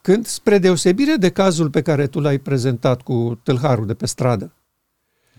[0.00, 4.52] când, spre deosebire de cazul pe care tu l-ai prezentat cu tâlharul de pe stradă,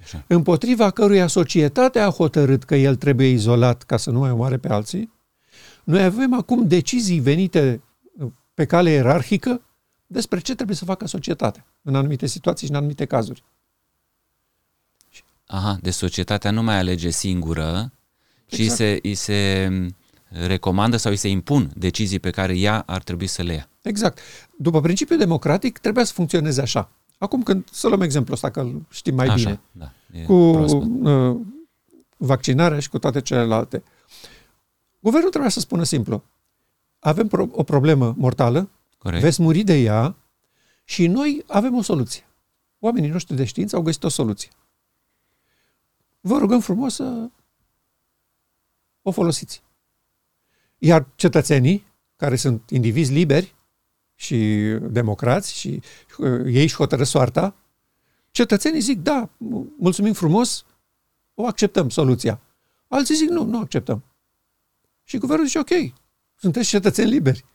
[0.04, 0.24] Așa.
[0.28, 4.68] împotriva căruia societatea a hotărât că el trebuie izolat ca să nu mai omoare pe
[4.68, 5.12] alții,
[5.84, 7.82] noi avem acum decizii venite
[8.54, 9.62] pe cale ierarhică
[10.08, 13.44] despre ce trebuie să facă societatea în anumite situații și în anumite cazuri.
[15.48, 17.92] Aha, de societatea nu mai alege singură,
[18.46, 18.78] ci exact.
[18.78, 19.70] se, îi se
[20.30, 23.70] recomandă sau îi se impun decizii pe care ea ar trebui să le ia.
[23.82, 24.20] Exact.
[24.58, 26.90] După principiul democratic, trebuia să funcționeze așa.
[27.18, 29.92] Acum când, să luăm exemplu ăsta, că îl știm mai așa, bine, da,
[30.26, 31.38] cu uh,
[32.18, 33.84] vaccinarea și cu toate celelalte.
[35.00, 36.24] Guvernul trebuia să spună simplu,
[37.00, 39.24] avem pro- o problemă mortală, Corect.
[39.24, 40.16] veți muri de ea
[40.84, 42.28] și noi avem o soluție.
[42.80, 44.50] Oamenii noștri de știință au găsit o soluție
[46.22, 47.30] vă rugăm frumos să
[49.02, 49.64] o folosiți.
[50.78, 53.56] Iar cetățenii, care sunt indivizi liberi
[54.16, 54.38] și
[54.82, 55.82] democrați și
[56.18, 57.56] uh, ei își hotără soarta,
[58.32, 59.30] cetățenii zic, da,
[59.78, 60.66] mulțumim frumos,
[61.34, 62.40] o acceptăm soluția.
[62.88, 64.04] Alții zic, nu, nu acceptăm.
[65.04, 65.94] Și guvernul zice, ok,
[66.36, 67.46] sunteți cetățeni liberi.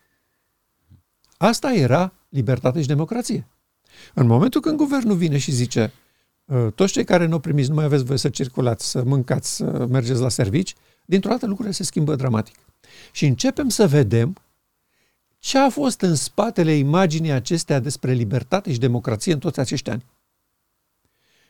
[1.37, 3.47] Asta era libertate și democrație.
[4.15, 6.02] În momentul când guvernul vine și zice, Uh,
[6.75, 10.21] toți cei care nu primiți, nu mai aveți voie să circulați, să mâncați, să mergeți
[10.21, 12.57] la servici, dintr-o dată lucrurile se schimbă dramatic.
[13.13, 14.37] Și începem să vedem
[15.39, 20.05] ce a fost în spatele imaginii acestea despre libertate și democrație în toți acești ani.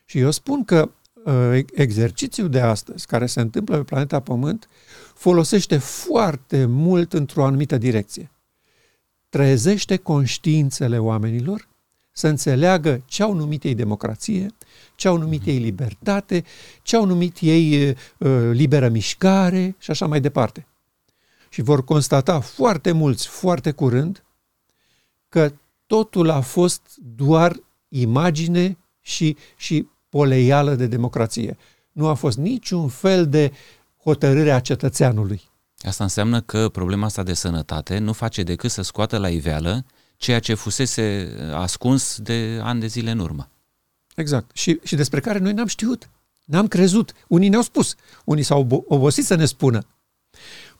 [0.05, 0.91] Și eu spun că
[1.23, 4.69] uh, exercițiul de astăzi, care se întâmplă pe planeta Pământ,
[5.13, 8.31] folosește foarte mult într-o anumită direcție.
[9.29, 11.67] Trezește conștiințele oamenilor
[12.13, 14.47] să înțeleagă ce au numit ei democrație,
[14.95, 16.43] ce au numit ei libertate,
[16.81, 17.95] ce au numit ei uh,
[18.51, 20.67] liberă mișcare și așa mai departe.
[21.49, 24.23] Și vor constata foarte mulți, foarte curând,
[25.29, 25.53] că
[25.85, 26.81] totul a fost
[27.15, 27.55] doar
[27.87, 31.57] imagine și, și poleială de democrație.
[31.91, 33.51] Nu a fost niciun fel de
[34.03, 35.41] hotărâre a cetățeanului.
[35.81, 39.85] Asta înseamnă că problema asta de sănătate nu face decât să scoată la iveală
[40.23, 43.49] ceea ce fusese ascuns de ani de zile în urmă.
[44.15, 44.55] Exact.
[44.55, 46.09] Și, și despre care noi n-am știut.
[46.45, 47.13] N-am crezut.
[47.27, 47.95] Unii ne-au spus.
[48.25, 49.85] Unii s-au obosit să ne spună.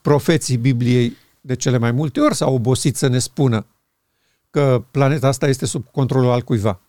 [0.01, 3.65] Profeții Bibliei de cele mai multe ori s-au obosit să ne spună
[4.49, 6.82] că planeta asta este sub controlul al cuiva.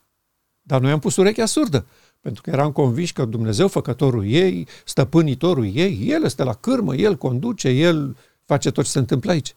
[0.62, 1.86] Dar noi am pus urechea surdă,
[2.20, 7.16] pentru că eram convinși că Dumnezeu, făcătorul ei, stăpânitorul ei, El este la cârmă, El
[7.16, 9.54] conduce, El face tot ce se întâmplă aici.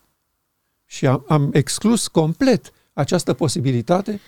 [0.85, 4.19] Și am, am exclus complet această posibilitate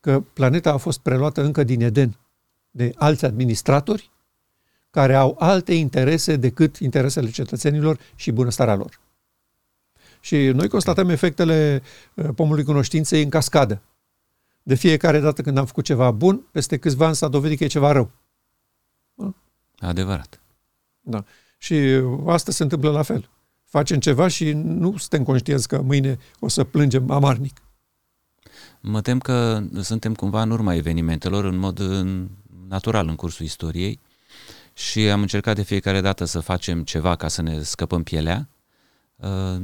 [0.00, 2.18] că planeta a fost preluată încă din Eden
[2.70, 4.10] de alți administratori
[4.90, 9.00] care au alte interese decât interesele cetățenilor și bunăstarea lor.
[10.20, 11.82] Și noi constatăm efectele
[12.14, 13.82] uh, pomului cunoștinței în cascadă.
[14.62, 17.66] De fiecare dată când am făcut ceva bun, peste câțiva ani s-a dovedit că e
[17.66, 18.10] ceva rău.
[19.14, 19.34] Da?
[19.78, 20.40] Adevărat.
[21.00, 21.24] Da.
[21.58, 21.76] Și
[22.26, 23.30] asta se întâmplă la fel.
[23.64, 27.56] Facem ceva și nu suntem conștienți că mâine o să plângem amarnic.
[28.80, 31.80] Mă tem că suntem cumva în urma evenimentelor în mod
[32.68, 34.00] natural în cursul istoriei
[34.74, 38.48] și am încercat de fiecare dată să facem ceva ca să ne scăpăm pielea,
[39.16, 39.62] uh,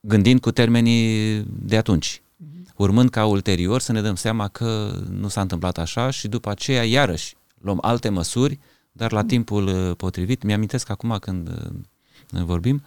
[0.00, 2.22] gândind cu termenii de atunci
[2.76, 6.84] urmând ca ulterior să ne dăm seama că nu s-a întâmplat așa și după aceea
[6.84, 8.58] iarăși luăm alte măsuri,
[8.92, 10.42] dar la timpul uh, potrivit.
[10.42, 12.82] Mi-amintesc acum când uh, vorbim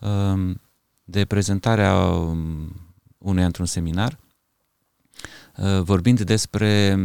[0.00, 0.60] um,
[1.04, 2.72] de prezentarea um,
[3.18, 4.23] unuia într-un seminar, uh,
[5.82, 6.98] vorbind despre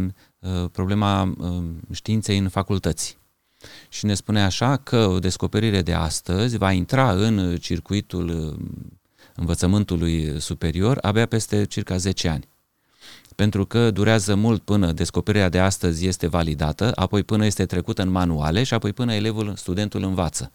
[0.72, 3.18] problema um, științei în facultăți.
[3.88, 8.56] Și ne spune așa că o descoperire de astăzi va intra în circuitul
[9.34, 12.48] învățământului superior abia peste circa 10 ani.
[13.34, 18.10] Pentru că durează mult până descoperirea de astăzi este validată, apoi până este trecută în
[18.10, 20.52] manuale și apoi până elevul, studentul învață.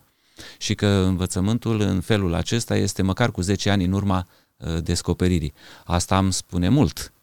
[0.58, 4.28] Și că învățământul în felul acesta este măcar cu 10 ani în urma
[4.58, 5.54] uh, descoperirii.
[5.86, 7.14] Asta îmi spune mult.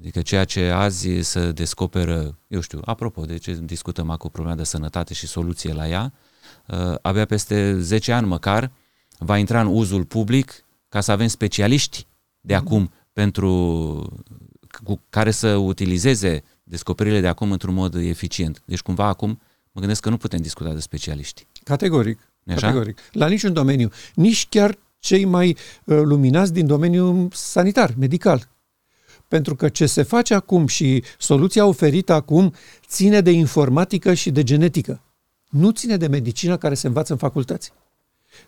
[0.00, 4.64] Adică ceea ce azi să descoperă, eu știu, apropo de ce discutăm acum problema de
[4.64, 6.12] sănătate și soluție la ea,
[6.66, 8.72] uh, abia peste 10 ani măcar
[9.18, 12.06] va intra în uzul public ca să avem specialiști
[12.40, 12.64] de mhm.
[12.64, 13.52] acum pentru
[14.84, 18.62] cu care să utilizeze descoperirile de acum într-un mod eficient.
[18.64, 19.40] Deci cumva acum
[19.72, 21.46] mă gândesc că nu putem discuta de specialiști.
[21.64, 22.18] Categoric.
[22.46, 22.60] Așa?
[22.60, 22.98] Categoric.
[23.12, 23.90] La niciun domeniu.
[24.14, 28.48] Nici chiar cei mai uh, luminați din domeniul sanitar, medical.
[29.30, 32.54] Pentru că ce se face acum și soluția oferită acum
[32.86, 35.00] ține de informatică și de genetică.
[35.48, 37.72] Nu ține de medicină care se învață în facultăți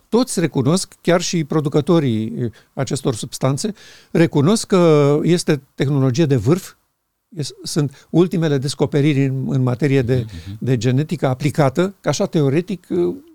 [0.08, 3.74] toți recunosc, chiar și producătorii acestor substanțe,
[4.10, 6.74] recunosc că este tehnologie de vârf,
[7.62, 10.58] sunt ultimele descoperiri în, în materie de, uh-huh.
[10.58, 12.86] de genetică aplicată, că așa teoretic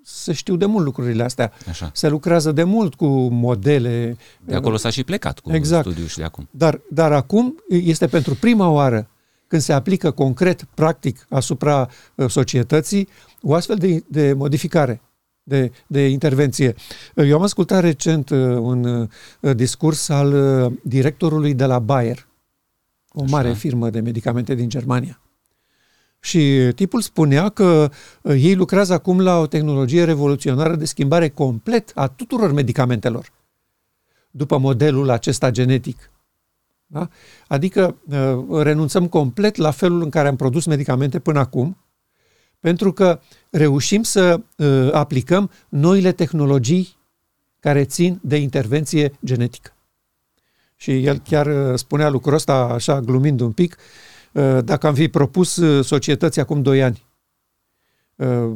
[0.10, 1.52] se știu de mult lucrurile astea.
[1.70, 1.92] Așa.
[1.94, 4.18] Se lucrează de mult cu modele.
[4.46, 5.86] De acolo s-a și plecat cu exact.
[5.86, 6.48] studiul și de acum.
[6.52, 9.10] Dar, dar acum este pentru prima oară
[9.48, 11.90] când se aplică concret, practic, asupra
[12.28, 13.08] societății,
[13.42, 15.02] o astfel de, de modificare
[15.44, 16.76] de, de intervenție.
[17.16, 22.28] Eu am ascultat recent uh, un uh, discurs al uh, directorului de la Bayer,
[23.10, 23.36] o Așa.
[23.36, 25.22] mare firmă de medicamente din Germania.
[26.20, 27.92] Și tipul spunea că
[28.24, 33.32] ei lucrează acum la o tehnologie revoluționară de schimbare complet a tuturor medicamentelor,
[34.32, 36.12] după modelul acesta genetic.
[36.86, 37.10] Da?
[37.48, 37.96] Adică
[38.50, 41.78] renunțăm complet la felul în care am produs medicamente până acum
[42.60, 46.98] pentru că reușim să uh, aplicăm noile tehnologii
[47.60, 49.72] care țin de intervenție genetică.
[50.76, 54.17] Și el chiar uh, spunea lucrul ăsta așa glumind un pic, uh,
[54.62, 57.06] dacă am fi propus uh, societății acum doi ani,
[58.16, 58.52] uh,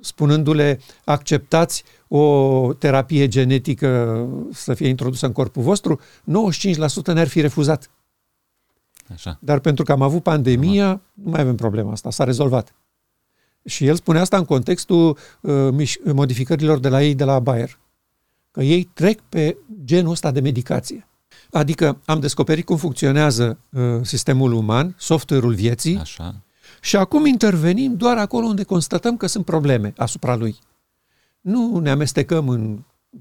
[0.00, 7.90] spunându-le acceptați o terapie genetică să fie introdusă în corpul vostru, 95% ne-ar fi refuzat.
[9.12, 9.38] Așa.
[9.40, 11.00] Dar pentru că am avut pandemia, Aha.
[11.14, 12.74] nu mai avem problema asta, s-a rezolvat.
[13.64, 17.78] Și el spune asta în contextul uh, modificărilor de la ei de la Bayer.
[18.50, 21.06] Că ei trec pe genul ăsta de medicație.
[21.52, 26.34] Adică am descoperit cum funcționează uh, sistemul uman, software-ul vieții, Așa.
[26.80, 30.58] Și acum intervenim doar acolo unde constatăm că sunt probleme asupra lui.
[31.40, 32.78] Nu ne amestecăm în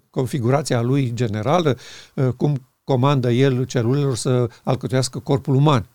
[0.09, 1.77] configurația lui generală,
[2.13, 5.87] uh, cum comandă el celulelor să alcătuiască corpul uman.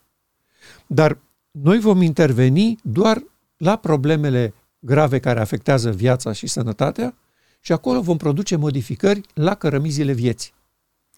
[0.87, 1.18] Dar
[1.51, 3.22] noi vom interveni doar
[3.57, 7.14] la problemele grave care afectează viața și sănătatea
[7.61, 10.55] și acolo vom produce modificări la cărămizile vieții.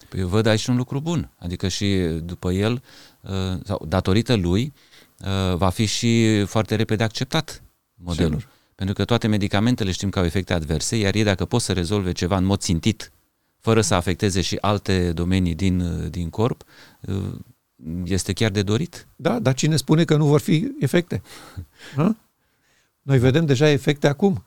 [0.09, 2.83] Păi eu văd aici un lucru bun, adică și după el,
[3.21, 3.31] uh,
[3.65, 4.73] sau datorită lui,
[5.19, 7.63] uh, va fi și foarte repede acceptat
[7.95, 8.39] modelul.
[8.39, 8.57] Sigur.
[8.75, 12.13] Pentru că toate medicamentele știm că au efecte adverse, iar ei dacă pot să rezolve
[12.13, 13.13] ceva în mod țintit,
[13.59, 16.65] fără să afecteze și alte domenii din, uh, din corp,
[18.05, 19.07] este chiar de dorit.
[19.17, 21.23] Da, dar cine spune că nu vor fi efecte?
[21.97, 22.17] Ha?
[23.03, 24.45] Noi vedem deja efecte acum,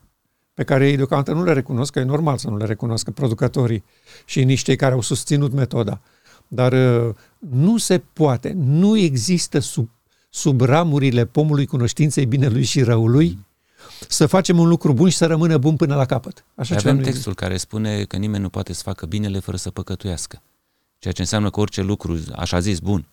[0.54, 3.84] pe care ei deocamdată nu le recunosc, că e normal să nu le recunoscă producătorii
[4.24, 6.00] și nici cei care au susținut metoda.
[6.48, 9.90] Dar uh, nu se poate, nu există sub,
[10.30, 13.46] sub ramurile pomului cunoștinței binelui și răului mm.
[14.08, 16.44] să facem un lucru bun și să rămână bun până la capăt.
[16.54, 17.32] Așa avem textul există.
[17.32, 20.42] care spune că nimeni nu poate să facă binele fără să păcătuiască.
[20.98, 23.06] Ceea ce înseamnă că orice lucru, așa zis, bun,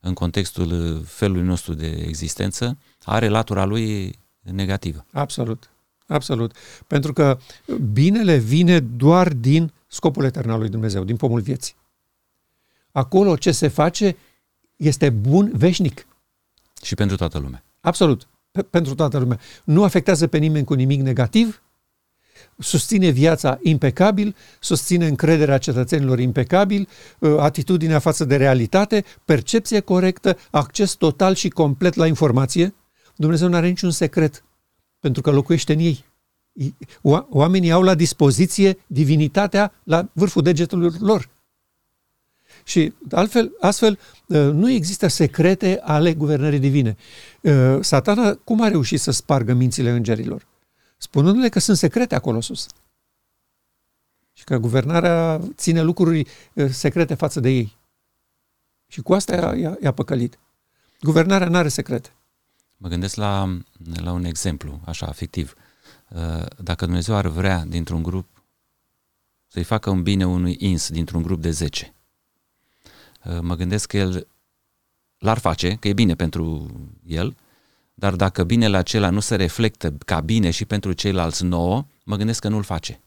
[0.00, 5.04] în contextul uh, felului nostru de existență, are latura lui negativă.
[5.12, 5.71] Absolut.
[6.12, 6.56] Absolut.
[6.86, 7.38] Pentru că
[7.92, 11.74] binele vine doar din scopul etern al lui Dumnezeu, din pomul vieții.
[12.92, 14.16] Acolo ce se face
[14.76, 16.06] este bun veșnic.
[16.82, 17.64] Și pentru toată lumea.
[17.80, 18.26] Absolut.
[18.26, 19.40] P- pentru toată lumea.
[19.64, 21.62] Nu afectează pe nimeni cu nimic negativ,
[22.58, 26.88] susține viața impecabil, susține încrederea cetățenilor impecabil,
[27.22, 32.74] ă, atitudinea față de realitate, percepție corectă, acces total și complet la informație.
[33.16, 34.44] Dumnezeu nu are niciun secret
[35.02, 36.04] pentru că locuiește în ei.
[37.30, 41.28] Oamenii au la dispoziție divinitatea la vârful degetului lor.
[42.64, 43.98] Și altfel, astfel
[44.30, 46.96] ă, nu există secrete ale guvernării divine.
[47.44, 50.46] Ă, satana cum a reușit să spargă mințile îngerilor?
[51.02, 52.66] spunându-le că sunt secrete acolo sus.
[54.32, 57.76] Și că guvernarea ține lucruri uh, secrete față de ei.
[58.86, 60.38] Și cu asta i-a, i-a păcălit.
[61.00, 62.12] Guvernarea nu are secrete.
[62.82, 63.58] Mă gândesc la,
[63.94, 65.54] la un exemplu, așa, afectiv.
[66.08, 68.26] Uh, dacă Dumnezeu ar vrea dintr-un grup
[69.46, 71.94] să-i facă un bine unui ins dintr-un grup de 10,
[73.24, 74.26] uh, mă gândesc că el
[75.18, 76.70] l-ar face, că e bine pentru
[77.06, 77.36] el,
[77.94, 82.40] dar dacă binele acela nu se reflectă ca bine și pentru ceilalți nouă, mă gândesc
[82.40, 83.00] că nu-l face.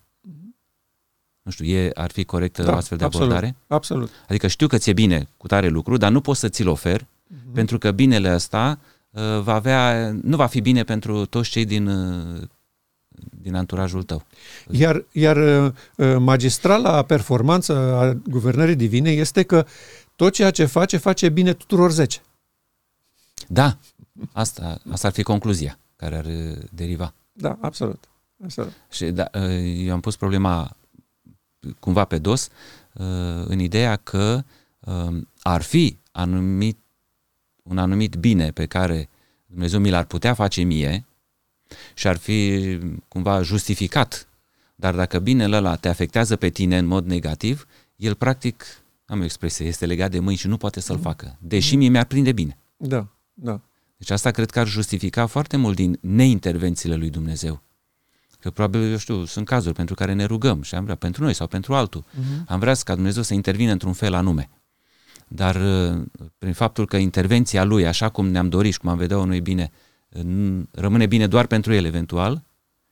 [1.41, 3.55] Nu știu, e, ar fi corectă da, o astfel de absolut, abordare?
[3.67, 4.11] Absolut.
[4.27, 7.53] Adică știu că ți-e bine cu tare lucru, dar nu pot să ți-l ofer, uh-huh.
[7.53, 8.93] pentru că binele ăsta uh,
[9.41, 12.41] va avea, nu va fi bine pentru toți cei din, uh,
[13.41, 14.25] din anturajul tău.
[14.69, 15.71] Iar, iar uh,
[16.19, 19.65] magistrala performanță a guvernării divine este că
[20.15, 22.21] tot ceea ce face, face bine tuturor zece.
[23.47, 23.77] Da,
[24.31, 27.13] Asta, asta ar fi concluzia care ar uh, deriva.
[27.33, 28.09] Da, absolut.
[28.43, 28.71] absolut.
[28.91, 30.75] Și da, uh, eu am pus problema
[31.79, 32.49] cumva pe dos
[32.93, 33.05] uh,
[33.45, 34.43] în ideea că
[35.41, 36.77] ar fi anumit,
[37.69, 39.09] un anumit bine pe care
[39.45, 41.05] Dumnezeu mi l-ar putea face mie
[41.93, 44.27] și ar fi cumva justificat.
[44.75, 48.65] Dar dacă binele ăla te afectează pe tine în mod negativ, el practic,
[49.05, 51.01] am o expresie, este legat de mâini și nu poate să-l mm.
[51.01, 51.37] facă.
[51.41, 52.57] Deși mie mi-ar prinde bine.
[52.77, 53.61] Da, da.
[53.97, 57.61] Deci asta cred că ar justifica foarte mult din neintervențiile lui Dumnezeu.
[58.39, 61.33] Că probabil, eu știu, sunt cazuri pentru care ne rugăm și am vrea pentru noi
[61.33, 62.03] sau pentru altul.
[62.03, 62.45] Uh-huh.
[62.47, 64.49] Am vrea ca Dumnezeu să intervină într-un fel anume.
[65.27, 66.01] Dar uh,
[66.37, 69.71] prin faptul că intervenția lui, așa cum ne-am dorit și cum am vedea nu bine,
[70.71, 72.43] rămâne bine doar pentru el eventual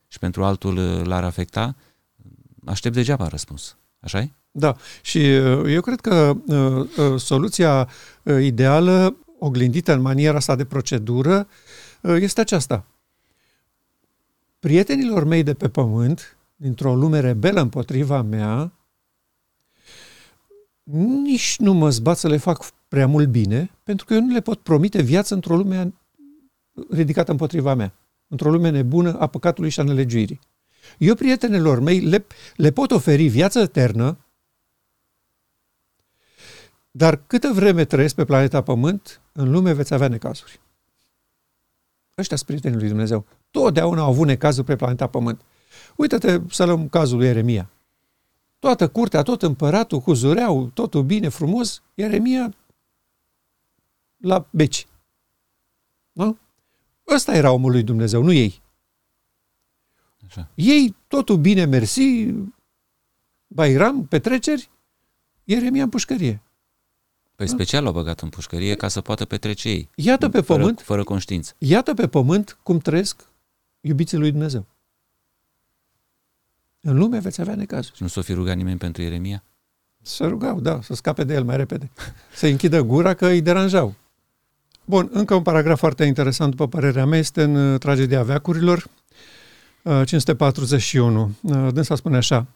[0.08, 1.76] și pentru altul uh, l-ar afecta,
[2.66, 3.78] aștept degeaba răspuns.
[4.00, 4.32] așa e?
[4.52, 7.90] Da, și uh, eu cred că uh, soluția
[8.24, 11.48] uh, ideală oglindită în maniera sa de procedură
[12.02, 12.86] uh, este aceasta.
[14.60, 18.72] Prietenilor mei de pe pământ, dintr-o lume rebelă împotriva mea,
[21.24, 24.42] nici nu mă zbat să le fac prea mult bine, pentru că eu nu le
[24.42, 25.94] pot promite viață într-o lume
[26.90, 27.94] ridicată împotriva mea,
[28.28, 30.40] într-o lume nebună a păcatului și a nelegiuirii.
[30.98, 32.26] Eu, prietenilor mei, le,
[32.56, 34.18] le pot oferi viață eternă,
[36.92, 40.60] dar câtă vreme trăiesc pe planeta Pământ, în lume veți avea necazuri.
[42.18, 43.26] Ăștia sunt prietenii lui Dumnezeu.
[43.52, 45.42] Totdeauna au avut necazuri pe planeta Pământ.
[45.96, 47.70] Uită-te să luăm cazul lui Ieremia.
[48.64, 52.54] Toată curtea, tot împăratul, cu zureau, totul bine, frumos, Ieremia
[54.18, 54.88] la beci.
[56.12, 56.38] Nu?
[57.14, 58.62] Ăsta era omul lui Dumnezeu, nu ei.
[60.28, 60.48] Așa.
[60.56, 62.34] Ei, totul bine, mersi,
[63.48, 64.70] Bairam, petreceri,
[65.44, 66.42] Ieremia în pușcărie.
[67.36, 69.90] Păi special l-au băgat în pușcărie ca să poată petrece ei.
[69.96, 71.54] Iată pe fără, pământ, Fără conștiință.
[71.58, 73.28] iată pe pământ cum trăiesc
[73.82, 74.66] iubiții lui Dumnezeu.
[76.86, 77.96] În lume veți avea necazuri.
[77.96, 79.44] Și nu s-o fi rugat nimeni pentru Ieremia?
[80.02, 81.92] Să rugau, da, să scape de el mai repede.
[82.36, 83.96] Să închidă gura că îi deranjau.
[84.86, 88.88] Bun, încă un paragraf foarte interesant, după părerea mea, este în uh, Tragedia Veacurilor,
[89.84, 91.32] uh, 541.
[91.42, 92.48] Uh, Dânsa spune așa,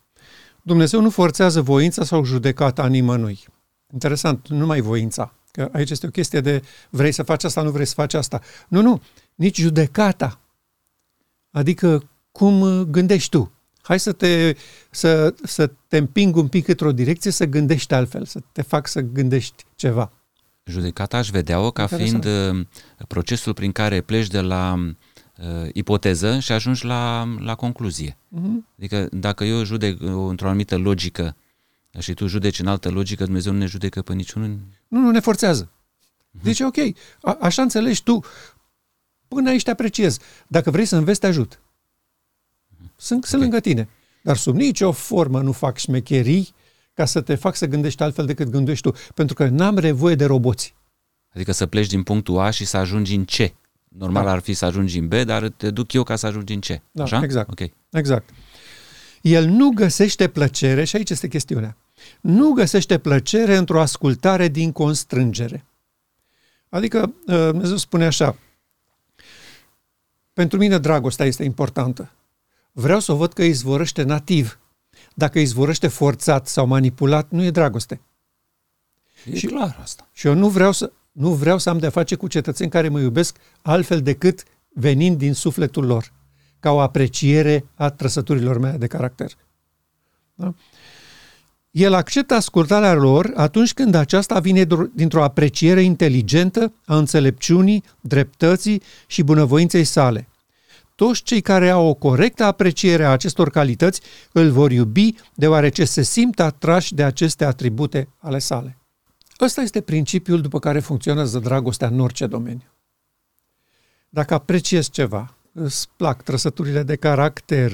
[0.61, 3.45] Dumnezeu nu forțează voința sau judecata nimănui.
[3.93, 7.71] Interesant, nu numai voința, că aici este o chestie de vrei să faci asta, nu
[7.71, 8.41] vrei să faci asta.
[8.67, 9.01] Nu, nu,
[9.35, 10.39] nici judecata.
[11.51, 13.51] Adică cum uh, gândești tu.
[13.87, 14.55] Hai să te,
[14.89, 19.01] să, să te împing un pic într-o direcție, să gândești altfel, să te fac să
[19.01, 20.11] gândești ceva.
[20.65, 22.23] Judecata aș vedea-o ca Interesant.
[22.23, 22.65] fiind uh,
[23.07, 24.73] procesul prin care pleci de la
[25.37, 28.17] uh, ipoteză și ajungi la, la concluzie.
[28.27, 28.67] Mhm.
[28.77, 31.35] Adică dacă eu judec uh, într-o anumită logică
[31.99, 34.59] și tu judeci în altă logică, Dumnezeu nu ne judecă pe niciunul.
[34.87, 35.71] Nu, nu ne forțează.
[36.31, 36.77] Deci, ok,
[37.21, 38.19] a, așa înțelegi tu.
[39.27, 40.19] Până aici te apreciez.
[40.47, 41.59] Dacă vrei să înveți, te ajut.
[42.97, 43.47] Sunt, sunt Ok.
[43.47, 43.89] lângă tine.
[44.23, 46.53] Dar sub nicio formă nu fac șmecherii
[46.93, 48.95] ca să te fac să gândești altfel decât gândești tu.
[49.13, 50.75] Pentru că n-am nevoie de roboți.
[51.33, 53.35] Adică să pleci din punctul A și să ajungi în C.
[53.87, 54.31] Normal Da.
[54.31, 56.65] ar fi să ajungi în B, dar te duc eu ca să ajungi în C.
[56.91, 57.19] Da, Așa?
[57.23, 57.49] exact.
[57.49, 57.69] Ok.
[57.89, 58.29] Exact.
[59.21, 61.77] El nu găsește plăcere, și aici este chestiunea,
[62.21, 65.65] nu găsește plăcere într-o ascultare din constrângere.
[66.69, 68.35] Adică, uh, Dumnezeu spune așa,
[70.33, 72.11] pentru mine dragostea este importantă.
[72.79, 74.59] Vreau să o văd că izvorăște nativ.
[75.13, 78.01] Dacă izvorăște forțat sau manipulat, nu e dragoste.
[79.25, 80.09] E Și- clar asta.
[80.13, 82.99] Și eu nu vreau să, nu vreau să am de-a face cu cetățeni care mă
[82.99, 86.11] iubesc altfel decât venind din sufletul lor,
[86.59, 89.31] ca o apreciere a trăsăturilor mele de caracter.
[90.33, 90.53] Da?
[91.71, 98.81] El acceptă ascultarea lor atunci când aceasta vine dr- dintr-o apreciere inteligentă a înțelepciunii, dreptății
[99.07, 100.27] și bunăvoinței sale.
[100.97, 106.01] Toți cei care au o corectă apreciere a acestor calități îl vor iubi deoarece se
[106.01, 108.77] simt atrași de aceste atribute ale sale.
[109.39, 112.73] Ăsta este principiul după care funcționează dragostea în orice domeniu.
[114.09, 117.71] Dacă apreciezi ceva, îți plac trăsăturile de caracter,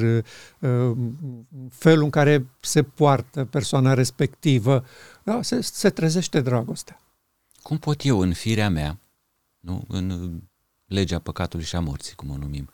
[0.60, 0.92] uh,
[1.70, 4.86] felul în care se poartă persoana respectivă,
[5.24, 7.02] da, se, se trezește dragostea.
[7.62, 9.00] Cum pot eu în firea mea,
[9.60, 10.32] nu, în
[10.86, 12.73] legea păcatului și a morții, cum o numim, uh,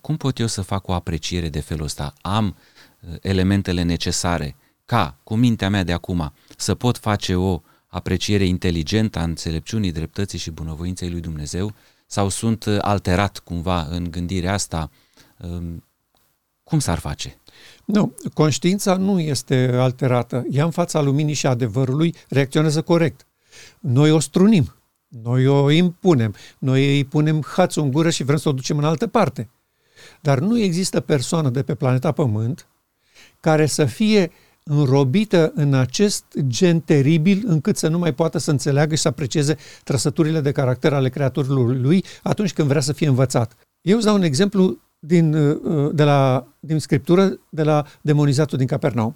[0.00, 2.12] cum pot eu să fac o apreciere de felul ăsta?
[2.20, 2.56] Am
[3.00, 9.18] uh, elementele necesare ca, cu mintea mea de acum, să pot face o apreciere inteligentă
[9.18, 11.74] a înțelepciunii, dreptății și bunăvoinței lui Dumnezeu?
[12.06, 14.90] Sau sunt uh, alterat cumva în gândirea asta?
[15.38, 15.84] Um,
[16.64, 17.36] Cum s-ar face?
[17.84, 20.44] Nu, conștiința nu este alterată.
[20.50, 23.26] Ea în fața luminii și adevărului reacționează corect.
[23.80, 24.74] Noi o strunim,
[25.08, 28.84] noi o impunem, noi îi punem hațul în gură și vrem să o ducem în
[28.84, 29.50] altă parte.
[30.22, 32.66] Dar nu există persoană de pe planeta Pământ
[33.40, 34.30] care să fie
[34.64, 39.56] înrobită în acest gen teribil încât să nu mai poată să înțeleagă și să aprecieze
[39.84, 43.56] trăsăturile de caracter ale creaturilor lui atunci când vrea să fie învățat.
[43.80, 48.66] Eu îți dau un exemplu din, uh, de la, din Scriptură de la demonizatul din
[48.66, 49.14] Capernaum.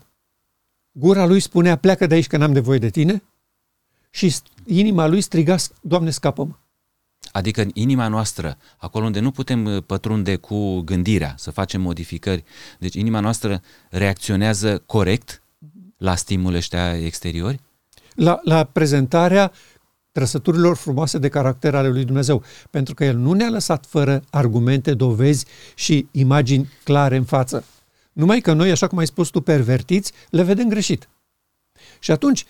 [0.93, 3.23] Gura lui spunea, pleacă de aici că n-am nevoie de tine
[4.11, 6.55] și st- inima lui striga, Doamne, scapă-mă.
[7.33, 12.45] Adică în inima noastră, acolo unde nu putem uh, pătrunde cu gândirea, să facem modificări,
[12.79, 13.61] deci inima noastră
[13.91, 15.43] reacționează corect
[15.97, 17.61] la stimule ăștia exteriori?
[18.15, 19.53] La, la prezentarea
[20.13, 24.95] trăsăturilor frumoase de caracter ale lui Dumnezeu, pentru că El nu ne-a lăsat fără argumente,
[24.95, 27.65] dovezi și imagini clare în față.
[28.13, 31.09] Numai că noi, așa cum ai spus tu, pervertiți, le vedem greșit.
[31.99, 32.45] Și atunci,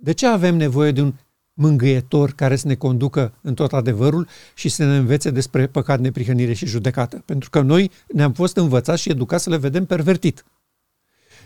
[0.00, 1.14] de ce avem nevoie de un
[1.54, 6.52] mângâietor care să ne conducă în tot adevărul și să ne învețe despre păcat, neprihănire
[6.52, 7.22] și judecată?
[7.24, 10.44] Pentru că noi ne-am fost învățați și educați să le vedem pervertit.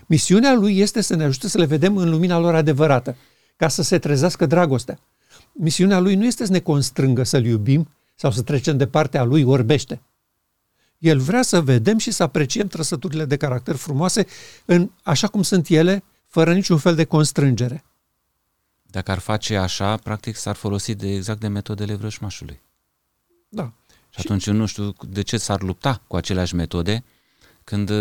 [0.07, 3.17] Misiunea lui este să ne ajute să le vedem în lumina lor adevărată,
[3.57, 4.99] ca să se trezească dragostea.
[5.53, 9.43] Misiunea lui nu este să ne constrângă să-l iubim sau să trecem de partea lui
[9.43, 10.03] orbește.
[10.99, 14.27] El vrea să vedem și să apreciem trăsăturile de caracter frumoase
[14.65, 17.85] în așa cum sunt ele, fără niciun fel de constrângere.
[18.97, 22.61] Dacă ar face așa, practic s-ar folosi de exact de metodele vrăjmașului.
[23.49, 23.73] Da.
[24.11, 27.05] Și atunci eu nu știu de ce s-ar lupta cu aceleași metode,
[27.65, 27.97] când uh,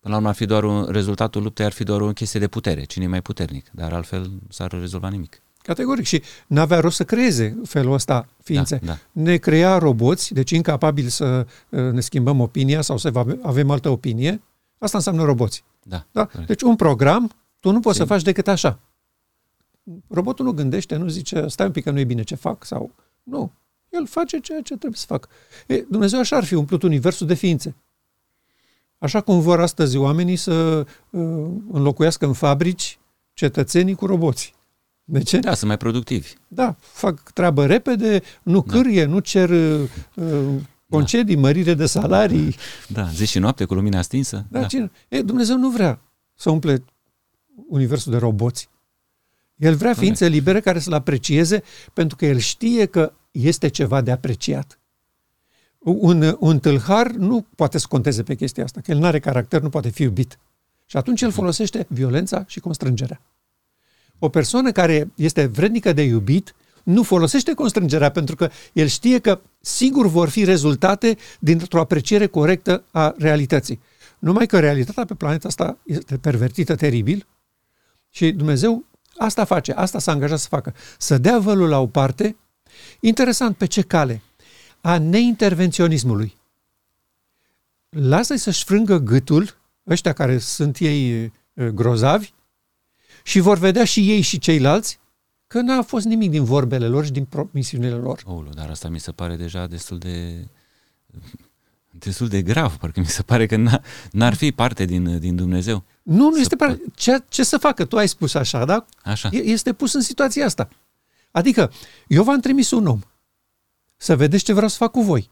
[0.00, 2.48] până la urmă ar fi doar un, rezultatul luptei ar fi doar o chestie de
[2.48, 5.42] putere, cine e mai puternic, dar altfel s-ar rezolva nimic.
[5.62, 6.04] Categoric.
[6.04, 8.80] Și n-avea rost să creeze felul ăsta ființe.
[8.84, 8.98] Da, da.
[9.12, 13.88] Ne crea roboți, deci incapabili să uh, ne schimbăm opinia sau să ave- avem altă
[13.88, 14.42] opinie.
[14.78, 15.64] Asta înseamnă roboți.
[15.82, 16.24] Da, Da?
[16.26, 16.46] corect.
[16.48, 17.30] Deci un program,
[17.60, 18.16] tu nu poți să Sigur.
[18.16, 18.78] faci decât așa.
[20.08, 22.90] Robotul nu gândește, nu zice, stai un pic că nu e bine ce fac sau
[23.22, 23.52] nu.
[23.88, 25.28] El face ceea ce trebuie să facă.
[25.66, 27.74] E, Dumnezeu așa ar fi umplut universul de ființe.
[28.98, 31.20] Așa cum vor astăzi oamenii să uh,
[31.72, 32.98] înlocuiască în fabrici
[33.32, 34.54] cetățenii cu roboți.
[35.04, 35.38] De ce?
[35.38, 36.32] Da, sunt mai productivi.
[36.48, 38.72] Da, fac treabă repede, nu da.
[38.72, 41.40] cârie, nu cer uh, concedii, da.
[41.40, 42.56] mărire de salarii.
[42.88, 44.44] Da, zi și noapte cu lumina stinsă.
[44.50, 44.66] Da, da.
[44.66, 44.90] Cine?
[45.08, 46.00] E, Dumnezeu nu vrea
[46.34, 46.84] să umple
[47.68, 48.68] universul de roboți.
[49.56, 54.10] El vrea ființe libere care să-l aprecieze pentru că el știe că este ceva de
[54.10, 54.78] apreciat.
[55.78, 59.60] Un, un tâlhar nu poate să conteze pe chestia asta, că el nu are caracter,
[59.60, 60.38] nu poate fi iubit.
[60.86, 63.20] Și atunci el folosește violența și constrângerea.
[64.18, 69.40] O persoană care este vrednică de iubit nu folosește constrângerea pentru că el știe că
[69.60, 73.80] sigur vor fi rezultate dintr-o apreciere corectă a realității.
[74.18, 77.26] Numai că realitatea pe planeta asta este pervertită teribil
[78.10, 78.84] și Dumnezeu
[79.16, 80.74] asta face, asta s-a angajat să facă.
[80.98, 82.36] Să dea vălul la o parte,
[83.00, 84.22] interesant pe ce cale?
[84.80, 86.36] A neintervenționismului.
[87.88, 89.56] Lasă-i să-și frângă gâtul,
[89.86, 92.32] ăștia care sunt ei grozavi,
[93.22, 94.98] și vor vedea și ei și ceilalți
[95.46, 98.22] că n-a fost nimic din vorbele lor și din promisiunile lor.
[98.26, 100.46] Oulu, dar asta mi se pare deja destul de
[101.98, 103.56] destul de grav, parcă mi se pare că
[104.10, 105.84] n-ar fi parte din, din Dumnezeu.
[106.02, 106.82] Nu, nu este parte.
[106.94, 107.84] Ce, ce să facă?
[107.84, 108.86] Tu ai spus așa, da?
[109.02, 109.28] Așa.
[109.32, 110.68] Este pus în situația asta.
[111.30, 111.72] Adică,
[112.06, 113.00] eu v-am trimis un om
[113.96, 115.30] să vedeți ce vreau să fac cu voi.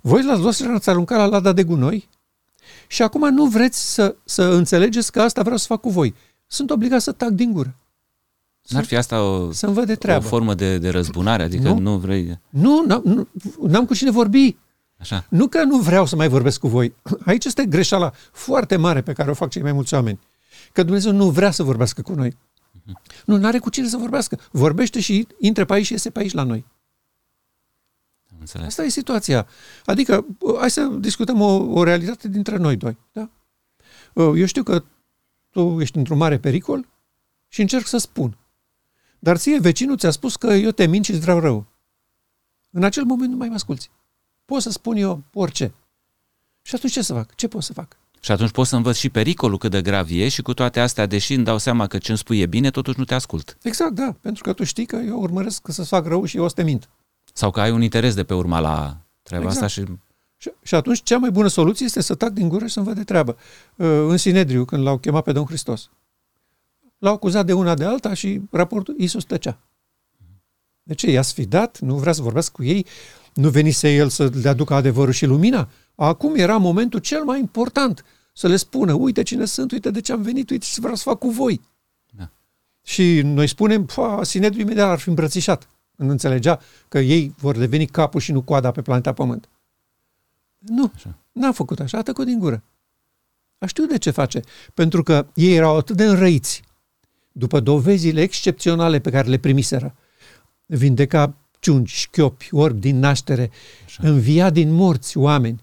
[0.00, 2.08] Voi l-ați luat și l-ați aruncat la lada de gunoi
[2.86, 6.14] și acum nu vreți să, să înțelegeți că asta vreau să fac cu voi.
[6.46, 7.76] Sunt obligat să tac din gură.
[8.68, 10.24] N-ar fi asta o, să văd de treabă.
[10.24, 11.42] o formă de, de răzbunare?
[11.42, 12.40] Adică nu, nu vrei...
[12.48, 13.28] Nu, n-am, nu,
[13.66, 14.56] n-am cu cine vorbi.
[15.04, 15.26] Așa.
[15.28, 16.94] Nu că nu vreau să mai vorbesc cu voi.
[17.26, 20.20] Aici este greșeala foarte mare pe care o fac cei mai mulți oameni.
[20.72, 22.30] Că Dumnezeu nu vrea să vorbească cu noi.
[22.30, 23.22] Uh-huh.
[23.24, 24.38] Nu, nu are cu cine să vorbească.
[24.50, 26.64] Vorbește și intre pe aici și iese pe aici la noi.
[28.38, 28.66] Înțeles.
[28.66, 29.46] Asta e situația.
[29.84, 30.26] Adică,
[30.58, 32.96] hai să discutăm o, o realitate dintre noi doi.
[33.12, 33.30] Da?
[34.14, 34.84] Eu știu că
[35.50, 36.88] tu ești într-un mare pericol
[37.48, 38.36] și încerc să spun.
[39.18, 41.66] Dar ție vecinul ți-a spus că eu te mint și îți vreau rău.
[42.70, 43.90] În acel moment nu mai mă asculți.
[44.44, 45.74] Pot să spun eu orice.
[46.62, 47.34] Și atunci ce să fac?
[47.34, 47.96] Ce pot să fac?
[48.20, 51.06] Și atunci pot să învăț și pericolul cât de grav e și cu toate astea,
[51.06, 53.58] deși îmi dau seama că ce îmi spui e bine, totuși nu te ascult.
[53.62, 54.16] Exact, da.
[54.20, 56.62] Pentru că tu știi că eu urmăresc să-ți fac rău și eu o să te
[56.62, 56.88] mint.
[57.32, 59.64] Sau că ai un interes de pe urma la treaba exact.
[59.64, 59.86] asta și...
[60.36, 60.50] și...
[60.62, 63.04] Și atunci cea mai bună soluție este să tac din gură și să-mi văd de
[63.04, 63.36] treabă.
[63.76, 65.90] Uh, în Sinedriu, când l-au chemat pe Domnul Hristos,
[66.98, 69.58] l-au acuzat de una de alta și raportul Iisus tăcea.
[70.82, 71.10] De ce?
[71.10, 72.86] I-a sfidat, nu vrea să vorbească cu ei,
[73.34, 75.68] nu venise el să le aducă adevărul și lumina.
[75.94, 80.12] Acum era momentul cel mai important să le spună, uite cine sunt, uite de ce
[80.12, 81.60] am venit, uite ce vreau să fac cu voi.
[82.10, 82.30] Da.
[82.82, 83.88] Și noi spunem,
[84.22, 85.68] Sinedriu imediat ar fi îmbrățișat.
[85.96, 89.48] Când înțelegea că ei vor deveni capul și nu coada pe planeta Pământ.
[90.58, 91.18] Nu, așa.
[91.32, 92.62] n-a făcut așa, a tăcut din gură.
[93.58, 94.40] A știut de ce face.
[94.74, 96.62] Pentru că ei erau atât de înrăiți
[97.32, 99.94] după dovezile excepționale pe care le primiseră.
[100.66, 101.34] Vindeca
[101.64, 103.50] ciungi, șchiopi, orbi din naștere,
[103.84, 104.08] așa.
[104.08, 105.62] învia din morți oameni.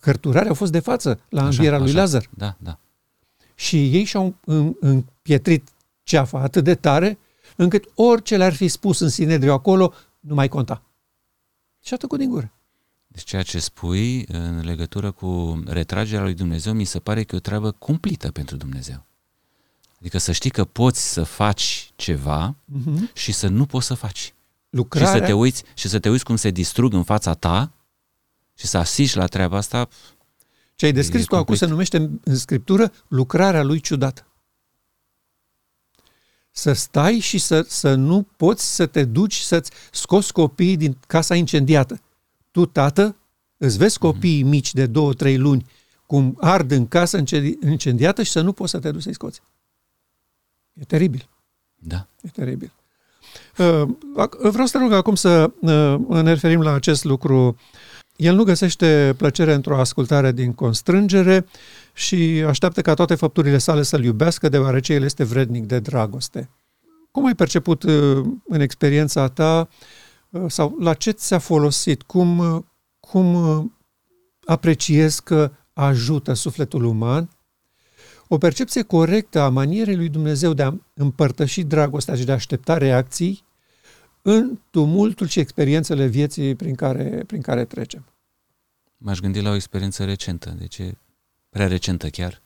[0.00, 1.98] Cărturarea au fost de față la așa, învierea lui așa.
[1.98, 2.28] Lazar.
[2.30, 2.78] Da, da.
[3.54, 4.34] Și ei și-au
[4.80, 5.68] împietrit
[6.02, 7.18] ceafa atât de tare
[7.56, 10.82] încât orice le-ar fi spus în Sinedriu acolo nu mai conta.
[11.82, 12.52] Și a tăcut din gură.
[13.06, 17.38] Deci ceea ce spui în legătură cu retragerea lui Dumnezeu mi se pare că e
[17.38, 19.04] o treabă cumplită pentru Dumnezeu.
[19.98, 23.12] Adică să știi că poți să faci ceva uh-huh.
[23.14, 24.33] și să nu poți să faci.
[24.74, 25.12] Lucrarea...
[25.12, 27.72] Și să te uiți și să te uiți cum se distrug în fața ta
[28.54, 29.88] și să asiști la treaba asta.
[30.74, 34.26] Ce ai descris tu acum se numește în scriptură lucrarea lui ciudată
[36.56, 41.34] să stai și să, să nu poți să te duci să-ți scoți copiii din casa
[41.34, 42.00] incendiată.
[42.50, 43.16] Tu, tată,
[43.56, 44.10] îți vezi mhm.
[44.10, 45.66] copiii mici de două, trei luni
[46.06, 47.18] cum ard în casa
[47.62, 49.40] incendiată și să nu poți să te duci să-i scoți.
[50.72, 51.28] E teribil.
[51.74, 52.06] Da.
[52.20, 52.72] E teribil.
[53.58, 53.82] Uh,
[54.38, 57.56] vreau să te rog acum să uh, ne referim la acest lucru.
[58.16, 61.46] El nu găsește plăcere într-o ascultare din constrângere,
[61.94, 66.50] și așteaptă ca toate făpturile sale să-l iubească, deoarece el este vrednic de dragoste.
[67.10, 69.68] Cum ai perceput uh, în experiența ta
[70.30, 72.02] uh, sau la ce ți-a folosit?
[72.02, 72.62] Cum, uh,
[73.00, 73.72] cum
[74.44, 77.28] apreciezi că ajută sufletul uman?
[78.28, 82.78] O percepție corectă a manierei lui Dumnezeu de a împărtăși dragostea și de a aștepta
[82.78, 83.43] reacții
[84.26, 88.04] în tumultul și experiențele vieții prin care, prin care trecem.
[88.96, 90.50] M-aș gândi la o experiență recentă.
[90.50, 90.80] Deci
[91.48, 92.42] prea recentă chiar,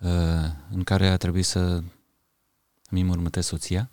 [0.00, 1.82] uh, în care a trebuit să
[2.90, 3.90] mi înmormântez soția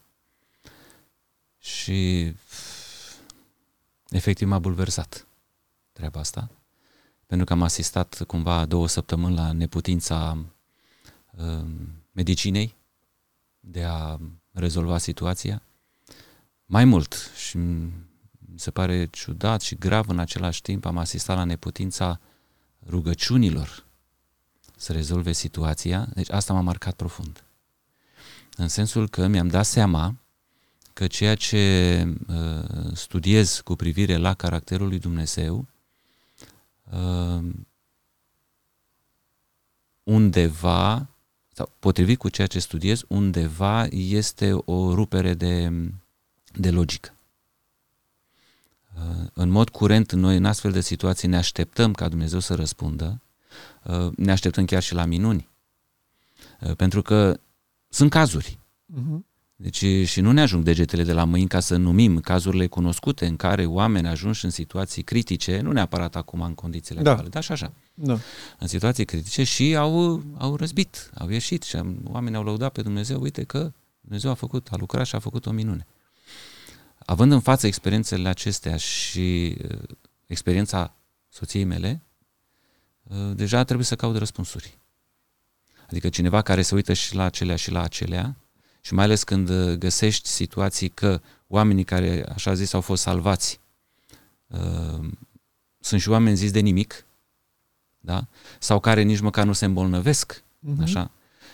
[1.58, 2.32] și
[4.10, 5.28] efectiv m-a bulversat
[5.92, 6.50] treaba asta,
[7.26, 10.38] pentru că am asistat cumva două săptămâni la neputința
[11.38, 11.66] uh,
[12.12, 12.76] medicinei
[13.60, 14.18] de a
[14.52, 15.62] rezolva situația.
[16.72, 17.92] Mai mult, și mi
[18.56, 22.20] se pare ciudat și grav în același timp, am asistat la neputința
[22.90, 23.86] rugăciunilor
[24.76, 26.08] să rezolve situația.
[26.14, 27.44] Deci asta m-a marcat profund.
[28.56, 30.16] În sensul că mi-am dat seama
[30.94, 35.68] că ceea ce uh, studiez cu privire la caracterul lui Dumnezeu
[36.84, 37.50] uh,
[40.04, 41.08] undeva,
[41.54, 45.72] sau potrivit cu ceea ce studiez, undeva este o rupere de,
[46.54, 47.14] de logică.
[48.96, 53.22] Uh, în mod curent, noi în astfel de situații ne așteptăm ca Dumnezeu să răspundă,
[53.84, 55.48] uh, ne așteptăm chiar și la minuni.
[56.62, 57.40] Uh, pentru că
[57.90, 58.60] sunt cazuri.
[58.94, 59.28] Uh-huh.
[59.62, 63.36] Deci și nu ne ajung degetele de la mâini ca să numim cazurile cunoscute în
[63.36, 67.10] care oameni ajunși în situații critice, nu neapărat acum în condițiile da.
[67.10, 68.18] actuale, dar și așa, Da.
[68.60, 73.22] în situații critice și au, au răzbit, au ieșit și oamenii au lăudat pe Dumnezeu,
[73.22, 73.72] uite că
[74.02, 75.88] Dumnezeu a făcut, a lucrat și a făcut o minune.
[77.10, 79.80] Având în față experiențele acestea și uh,
[80.26, 80.96] experiența
[81.30, 82.02] soției mele,
[83.04, 84.78] uh, deja trebuie să caut răspunsuri.
[85.90, 88.36] Adică cineva care se uită și la acelea și la acelea,
[88.82, 93.60] și mai ales când uh, găsești situații că oamenii care, așa zis, au fost salvați,
[94.48, 95.10] uh,
[95.80, 97.06] sunt și oameni zis de nimic,
[98.00, 98.28] da?
[98.60, 100.82] sau care nici măcar nu se îmbolnăvesc, uh-huh.
[100.82, 101.12] așa?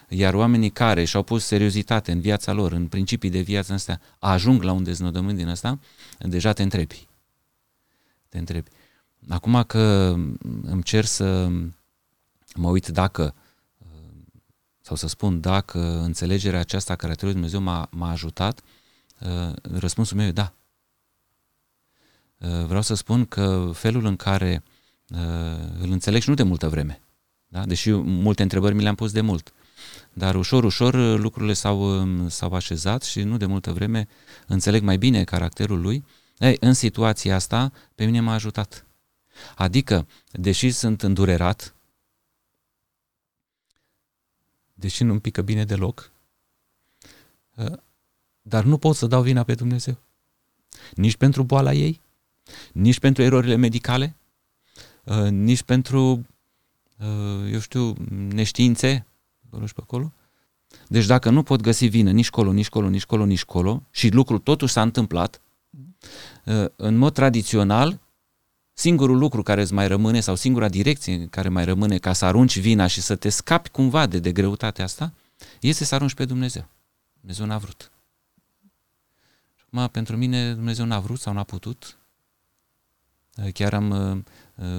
[0.09, 4.61] Iar oamenii care și-au pus seriozitate în viața lor, în principii de viață astea, ajung
[4.61, 5.79] la un deznodământ din ăsta,
[6.19, 7.07] deja te întrebi.
[8.29, 8.69] Te întrebi.
[9.29, 10.13] Acum că
[10.61, 11.49] îmi cer să
[12.55, 13.33] mă uit dacă
[14.85, 18.61] sau să spun dacă înțelegerea aceasta a caracterului Dumnezeu m-a, m-a ajutat,
[19.19, 20.53] uh, răspunsul meu e da.
[22.37, 24.63] Uh, vreau să spun că felul în care
[25.09, 25.17] uh,
[25.79, 27.01] îl înțeleg și nu de multă vreme,
[27.47, 27.65] da?
[27.65, 29.53] deși multe întrebări mi le-am pus de mult,
[30.17, 34.07] dar ușor, ușor lucrurile s-au, um, s-au așezat și nu de multă vreme
[34.47, 36.05] înțeleg mai bine caracterul lui.
[36.37, 38.85] Ei, în situația asta, pe mine m-a ajutat.
[39.55, 41.75] Adică, deși sunt îndurerat,
[44.73, 46.11] deși nu-mi pică bine deloc,
[47.57, 47.79] ă,
[48.41, 49.97] dar nu pot să dau vina pe Dumnezeu.
[50.93, 52.01] Nici pentru boala ei,
[52.71, 54.15] nici pentru erorile medicale,
[55.07, 56.25] ă, nici pentru,
[57.01, 57.07] ă,
[57.47, 59.05] eu știu, neștiințe,
[59.55, 60.11] acolo și pe acolo.
[60.87, 64.09] Deci dacă nu pot găsi vină nici colo, nici colo, nici colo, nici colo și
[64.09, 65.41] lucrul totuși s-a întâmplat,
[66.75, 67.99] în mod tradițional,
[68.77, 72.59] Singurul lucru care îți mai rămâne sau singura direcție care mai rămâne ca să arunci
[72.59, 75.13] vina și să te scapi cumva de, de greutatea asta
[75.59, 76.67] este să arunci pe Dumnezeu.
[77.19, 77.91] Dumnezeu n-a vrut.
[79.65, 81.97] Acum, pentru mine Dumnezeu n-a vrut sau n-a putut.
[83.53, 83.87] Chiar am,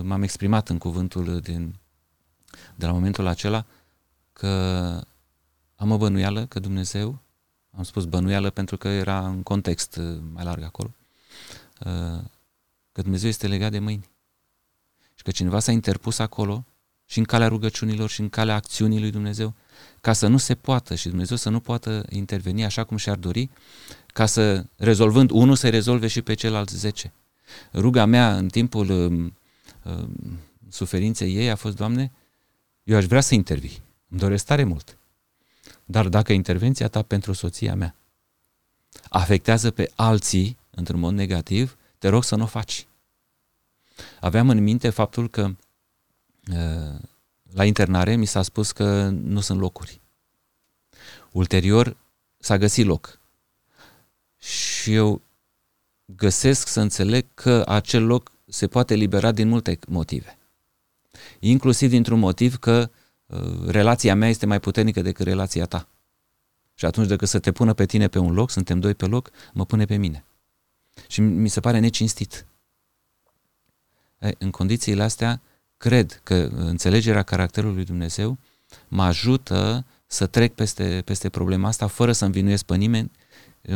[0.03, 1.75] m-am exprimat în cuvântul din,
[2.75, 3.67] de la momentul acela
[4.39, 5.01] că
[5.77, 7.19] am o bănuială că Dumnezeu,
[7.71, 10.01] am spus bănuială pentru că era în context
[10.33, 10.95] mai larg acolo,
[12.93, 14.09] că Dumnezeu este legat de mâini
[15.15, 16.65] și că cineva s-a interpus acolo
[17.07, 19.55] și în calea rugăciunilor și în calea acțiunii lui Dumnezeu
[20.01, 23.51] ca să nu se poată și Dumnezeu să nu poată interveni așa cum și-ar dori
[24.07, 27.13] ca să, rezolvând unul, să rezolve și pe celălalt zece.
[27.73, 29.33] Ruga mea în timpul uh,
[29.83, 30.09] uh,
[30.69, 32.13] suferinței ei a fost, Doamne,
[32.83, 34.99] eu aș vrea să intervii, îmi doresc tare mult,
[35.85, 37.97] dar dacă intervenția ta pentru soția mea
[39.09, 42.87] afectează pe alții într-un mod negativ, te rog să nu o faci.
[44.21, 45.55] Aveam în minte faptul că
[46.53, 47.01] uh,
[47.53, 50.01] la internare mi s-a spus că nu sunt locuri.
[51.33, 51.97] Ulterior
[52.39, 53.21] s-a găsit loc.
[54.39, 55.23] Și eu
[56.05, 60.39] găsesc să înțeleg că acel loc se poate libera din multe motive.
[61.39, 63.06] Inclusiv dintr-un motiv că uh,
[63.67, 65.89] relația mea este mai puternică decât relația ta.
[66.75, 69.31] Și atunci decât să te pună pe tine pe un loc, suntem doi pe loc,
[69.53, 70.25] mă pune pe mine.
[71.09, 72.47] Și mi se pare necinstit.
[74.39, 75.41] În condițiile astea,
[75.77, 78.39] cred că înțelegerea caracterului lui Dumnezeu
[78.89, 83.11] mă ajută să trec peste, peste problema asta fără să învinuiesc pe nimeni,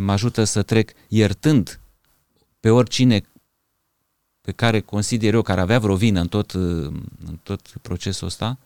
[0.00, 1.80] mă ajută să trec iertând
[2.60, 3.22] pe oricine
[4.40, 8.58] pe care consider eu, care avea vreo vină în tot, în tot procesul ăsta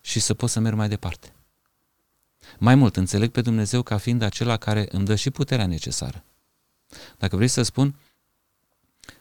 [0.00, 1.32] și să pot să merg mai departe.
[2.58, 6.24] Mai mult, înțeleg pe Dumnezeu ca fiind acela care îmi dă și puterea necesară
[7.18, 7.94] dacă vrei să spun,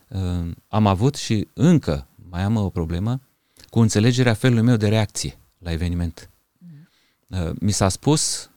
[0.08, 3.22] uh, am avut și încă mai am o problemă
[3.70, 6.30] cu înțelegerea felului meu de reacție la eveniment.
[6.58, 6.88] Mm.
[7.28, 8.50] Uh, mi s-a spus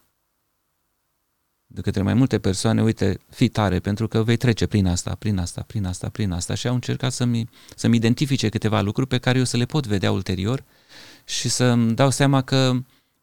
[1.67, 5.39] de către mai multe persoane, uite, fii tare, pentru că vei trece prin asta, prin
[5.39, 9.39] asta, prin asta, prin asta și au încercat să-mi, să-mi identifice câteva lucruri pe care
[9.39, 10.65] eu să le pot vedea ulterior
[11.25, 12.73] și să-mi dau seama că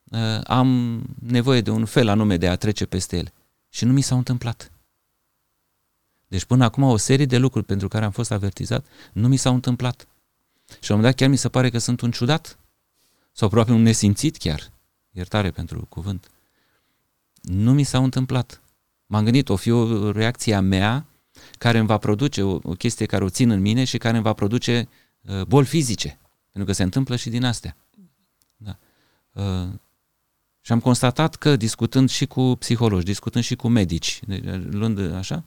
[0.03, 3.33] uh, am nevoie de un fel anume de a trece peste ele.
[3.69, 4.71] Și nu mi s-au întâmplat.
[6.27, 9.53] Deci până acum o serie de lucruri pentru care am fost avertizat nu mi s-au
[9.53, 10.07] întâmplat.
[10.79, 12.57] Și la un moment dat chiar mi se pare că sunt un ciudat
[13.31, 14.71] sau aproape un nesimțit chiar.
[15.11, 16.29] Iertare pentru cuvânt.
[17.41, 18.61] Nu mi s-au întâmplat.
[19.05, 21.05] M-am gândit, o fi o reacție a mea
[21.57, 24.23] care îmi va produce o, o chestie care o țin în mine și care îmi
[24.23, 24.89] va produce
[25.21, 26.19] uh, boli fizice.
[26.51, 27.75] Pentru că se întâmplă și din astea.
[28.61, 28.77] Da.
[29.31, 29.69] Uh,
[30.61, 34.19] și am constatat că discutând și cu psihologi, discutând și cu medici,
[34.69, 35.43] luând așa,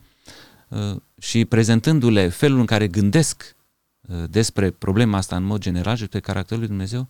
[0.68, 3.56] uh, și prezentându-le felul în care gândesc
[4.00, 7.08] uh, despre problema asta în mod general și pe caracterul lui Dumnezeu,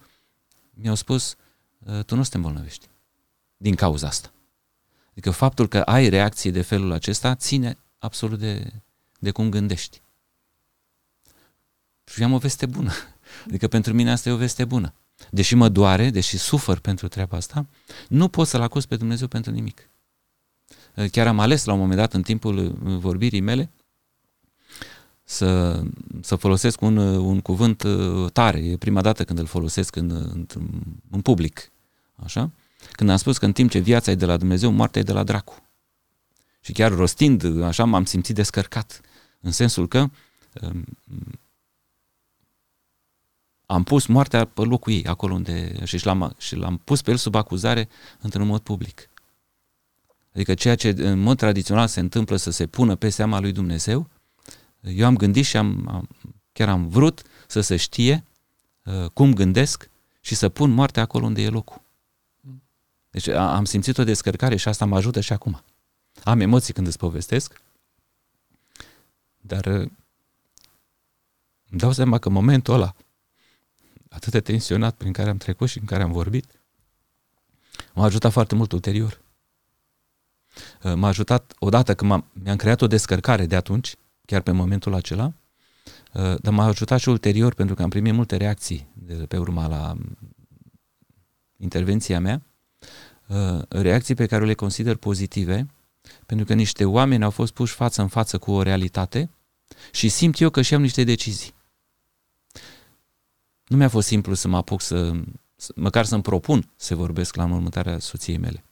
[0.70, 1.36] mi-au spus,
[1.78, 2.88] uh, tu nu te îmbolnăvești
[3.56, 4.32] din cauza asta.
[5.10, 8.72] Adică faptul că ai reacții de felul acesta ține absolut de,
[9.18, 10.00] de cum gândești.
[12.04, 12.92] Și am o veste bună.
[13.46, 14.94] Adică pentru mine asta e o veste bună.
[15.30, 17.66] Deși mă doare, deși sufăr pentru treaba asta,
[18.08, 19.88] nu pot să-L acuz pe Dumnezeu pentru nimic.
[21.10, 23.70] Chiar am ales la un moment dat în timpul vorbirii mele
[25.24, 25.82] să,
[26.20, 27.84] să folosesc un, un cuvânt
[28.32, 28.58] tare.
[28.58, 30.46] E prima dată când îl folosesc în, în,
[31.10, 31.70] în public.
[32.14, 32.50] Așa?
[32.92, 35.12] Când am spus că în timp ce viața e de la Dumnezeu, moartea e de
[35.12, 35.62] la dracu.
[36.60, 39.00] Și chiar rostind, așa m-am simțit descărcat.
[39.40, 40.08] În sensul că
[40.60, 40.84] um,
[43.72, 45.84] am pus moartea pe locul ei, acolo unde...
[45.84, 47.88] și l-am, și l-am pus pe el sub acuzare
[48.20, 49.10] într-un mod public.
[50.34, 54.08] Adică ceea ce în mod tradițional se întâmplă să se pună pe seama lui Dumnezeu,
[54.80, 56.08] eu am gândit și am, am
[56.52, 58.24] chiar am vrut să se știe
[58.84, 61.80] uh, cum gândesc și să pun moartea acolo unde e locul.
[63.10, 65.62] Deci am simțit o descărcare și asta mă ajută și acum.
[66.24, 67.60] Am emoții când îți povestesc,
[69.40, 69.90] dar îmi
[71.80, 72.94] dau seama că momentul ăla
[74.12, 76.46] atât de tensionat prin care am trecut și în care am vorbit,
[77.94, 79.20] m-a ajutat foarte mult ulterior.
[80.94, 83.94] M-a ajutat odată când m-am, mi-am creat o descărcare de atunci,
[84.24, 85.32] chiar pe momentul acela,
[86.12, 89.96] dar m-a ajutat și ulterior pentru că am primit multe reacții de pe urma la
[91.56, 92.42] intervenția mea
[93.32, 95.66] Uh, reacții pe care le consider pozitive,
[96.26, 99.30] pentru că niște oameni au fost puși față în față cu o realitate
[99.92, 101.54] și simt eu că și am niște decizii.
[103.72, 105.12] Nu mi-a fost simplu să mă apuc să,
[105.74, 108.64] măcar să-mi propun să vorbesc la înmormântarea soției mele.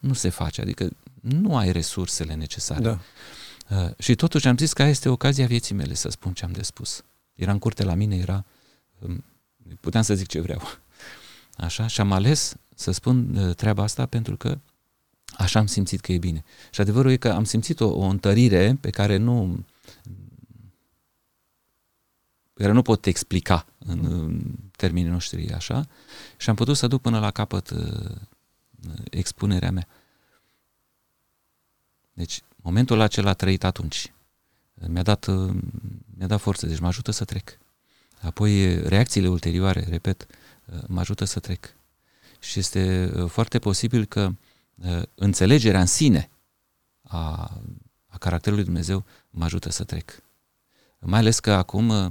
[0.00, 2.80] Nu se face, adică nu ai resursele necesare.
[2.80, 2.98] Da.
[3.68, 6.62] Uh, și totuși am zis că este ocazia vieții mele să spun ce am de
[6.62, 7.04] spus.
[7.34, 8.44] Era în curte la mine, era...
[8.98, 9.24] Um,
[9.80, 10.60] puteam să zic ce vreau.
[11.66, 11.86] Așa?
[11.86, 14.58] Și am ales să spun uh, treaba asta pentru că
[15.36, 16.44] așa am simțit că e bine.
[16.70, 19.64] Și adevărul e că am simțit o, o întărire pe care nu
[22.60, 24.40] pe care nu pot explica în, în
[24.76, 25.86] termenii noștri așa
[26.36, 28.16] și am putut să duc până la capăt uh,
[29.10, 29.88] expunerea mea.
[32.12, 34.12] Deci, momentul acela trăit atunci
[34.74, 35.52] mi-a dat, uh,
[36.16, 37.58] mi-a dat forță, deci mă ajută să trec.
[38.20, 40.26] Apoi reacțiile ulterioare, repet,
[40.64, 41.74] uh, mă ajută să trec
[42.38, 44.30] și este uh, foarte posibil că
[44.74, 46.30] uh, înțelegerea în sine
[47.02, 47.50] a,
[48.06, 50.22] a caracterului Dumnezeu mă ajută să trec.
[50.98, 52.10] Mai ales că acum uh,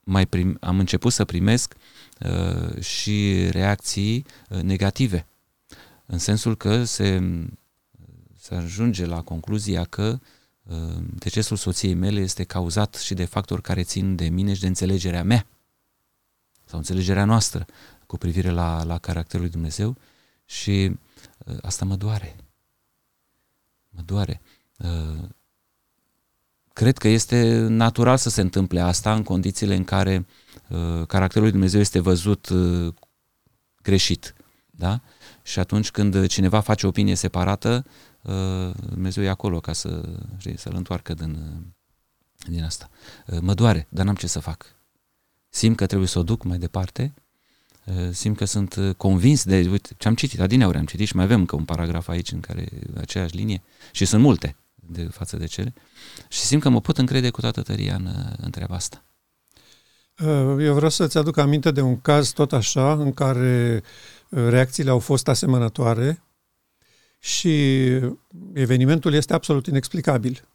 [0.00, 1.74] mai prim, am început să primesc
[2.80, 4.26] și reacții
[4.62, 5.26] negative,
[6.06, 7.20] în sensul că se,
[8.36, 10.18] se ajunge la concluzia că
[11.14, 15.22] decesul soției mele este cauzat și de factori care țin de mine și de înțelegerea
[15.22, 15.46] mea
[16.64, 17.66] sau înțelegerea noastră
[18.06, 19.96] cu privire la, la caracterul lui Dumnezeu
[20.44, 20.96] și
[21.46, 22.36] uh, asta mă doare.
[23.88, 24.40] Mă doare.
[24.78, 25.28] Uh,
[26.72, 30.26] cred că este natural să se întâmple asta în condițiile în care
[30.68, 32.94] uh, caracterul lui Dumnezeu este văzut uh,
[33.82, 34.34] greșit.
[34.70, 35.00] Da?
[35.42, 37.86] Și atunci când cineva face o opinie separată,
[38.22, 41.62] uh, Dumnezeu e acolo ca să, știi, să-l întoarcă din, uh,
[42.48, 42.90] din asta.
[43.26, 44.78] Uh, mă doare, dar n-am ce să fac
[45.50, 47.14] simt că trebuie să o duc mai departe,
[47.84, 51.16] uh, simt că sunt uh, convins de, uite, ce am citit, adineauri am citit și
[51.16, 53.62] mai avem încă un paragraf aici în care aceeași linie
[53.92, 54.56] și sunt multe
[54.90, 55.74] de față de cele
[56.28, 59.04] și simt că mă pot încrede cu toată tăria în, uh, în treaba asta.
[60.60, 63.82] Eu vreau să-ți aduc aminte de un caz tot așa, în care
[64.28, 66.22] reacțiile au fost asemănătoare
[67.18, 67.84] și
[68.52, 70.48] evenimentul este absolut inexplicabil.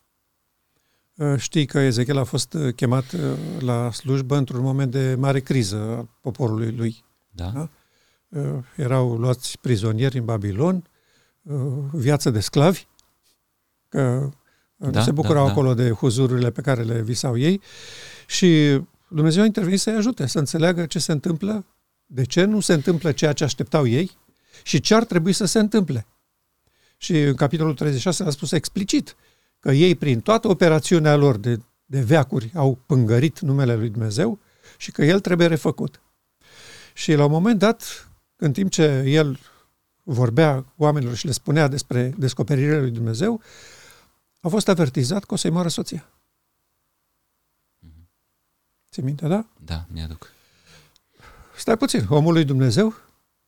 [1.15, 3.21] Uh, știi că Ezechiel a fost uh, chemat uh,
[3.59, 7.03] la slujbă într-un moment de mare criză a poporului lui.
[7.29, 7.51] Da.
[7.51, 7.69] da?
[8.75, 10.83] erau luați prizonieri în Babilon,
[11.91, 12.87] viață de sclavi,
[13.95, 14.31] că
[14.91, 15.51] da, se bucurau da, da.
[15.51, 17.61] acolo de huzururile pe care le visau ei
[18.27, 21.65] și Dumnezeu a intervenit să-i ajute, să înțeleagă ce se întâmplă,
[22.05, 24.17] de ce nu se întâmplă ceea ce așteptau ei
[24.63, 26.05] și ce ar trebui să se întâmple.
[26.97, 29.15] Și în capitolul 36 a spus explicit
[29.59, 34.39] că ei, prin toată operațiunea lor de, de veacuri, au pângărit numele lui Dumnezeu
[34.77, 36.01] și că el trebuie refăcut.
[36.93, 39.39] Și la un moment dat, în timp ce el
[40.03, 43.41] vorbea oamenilor și le spunea despre descoperirea lui Dumnezeu,
[44.45, 46.09] a fost avertizat că o să-i moară soția.
[47.85, 48.05] Mm-hmm.
[48.91, 49.45] Ți minte, da?
[49.63, 50.31] Da, mi-aduc.
[51.55, 52.93] Stai puțin, omul lui Dumnezeu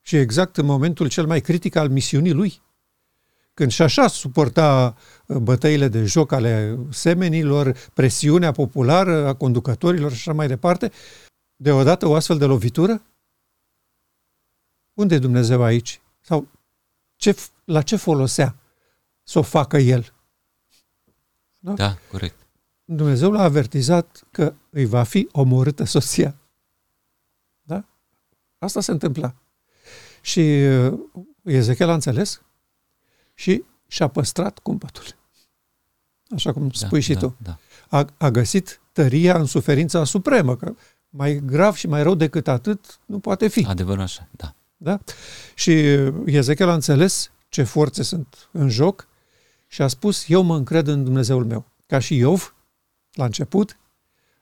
[0.01, 2.61] și exact în momentul cel mai critic al misiunii lui,
[3.53, 4.95] când și așa suporta
[5.25, 10.91] uh, bătăile de joc ale semenilor, presiunea populară a conducătorilor și așa mai departe,
[11.55, 13.01] deodată o astfel de lovitură?
[14.93, 16.01] Unde e Dumnezeu aici?
[16.21, 16.47] Sau
[17.15, 18.55] ce, la ce folosea
[19.23, 20.15] să o facă el?
[21.67, 21.73] Da?
[21.73, 22.35] da, corect.
[22.85, 26.35] Dumnezeu l-a avertizat că îi va fi omorâtă soția.
[27.61, 27.83] Da?
[28.57, 29.35] Asta se întâmpla.
[30.21, 30.99] Și uh,
[31.43, 32.41] Ezechiel a înțeles
[33.33, 35.03] și și-a păstrat cumpătul.
[36.35, 37.35] Așa cum da, spui și da, tu.
[37.37, 37.57] Da.
[37.89, 40.75] A, a găsit tăria în suferința supremă, că
[41.09, 43.65] mai grav și mai rău decât atât nu poate fi.
[43.65, 44.53] Adevărul așa, da.
[44.77, 44.99] da?
[45.53, 45.71] Și
[46.25, 49.06] Ezechiel a înțeles ce forțe sunt în joc
[49.67, 51.65] și a spus, eu mă încred în Dumnezeul meu.
[51.85, 52.55] Ca și Iov,
[53.13, 53.77] la început,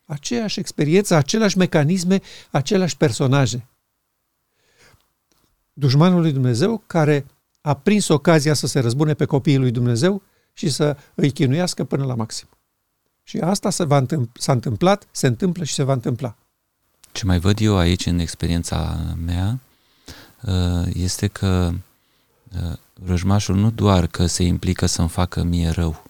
[0.05, 2.21] aceeași experiență, aceleași mecanisme,
[2.51, 3.67] aceleași personaje.
[5.73, 7.25] Dușmanul lui Dumnezeu care
[7.61, 10.21] a prins ocazia să se răzbune pe copiii lui Dumnezeu
[10.53, 12.47] și să îi chinuiască până la maxim.
[13.23, 16.35] Și asta se va întâmpl- s-a întâmplat, se întâmplă și se va întâmpla.
[17.11, 19.59] Ce mai văd eu aici în experiența mea
[20.41, 21.79] uh, este că uh,
[23.03, 26.03] Răjmașul nu doar că se implică să-mi facă mie rău,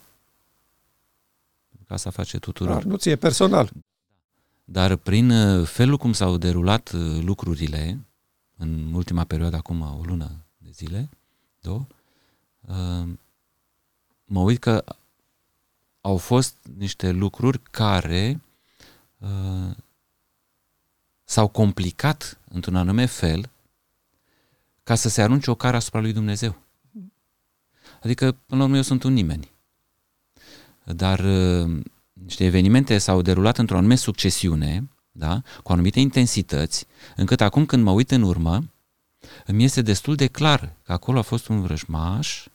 [1.88, 2.74] ca să face tuturor.
[2.74, 3.72] Dar nu ție personal.
[4.64, 8.00] Dar prin uh, felul cum s-au derulat uh, lucrurile,
[8.58, 11.10] în ultima perioadă, acum o lună de zile,
[11.62, 11.86] două,
[12.62, 13.08] uh,
[14.26, 14.84] mă uit că
[16.02, 18.40] au fost niște lucruri care
[21.24, 23.50] s-au complicat într-un anume fel
[24.86, 26.56] ca să se arunce o cară asupra lui Dumnezeu.
[28.04, 29.52] Adică, până la urmă, eu sunt un nimeni.
[30.84, 31.82] Dar uh,
[32.14, 35.42] niște evenimente s-au derulat într-o anume succesiune, da?
[35.64, 38.64] cu anumite intensități, încât acum când mă uit în urmă,
[39.46, 42.46] îmi este destul de clar că acolo a fost un vrăjmaș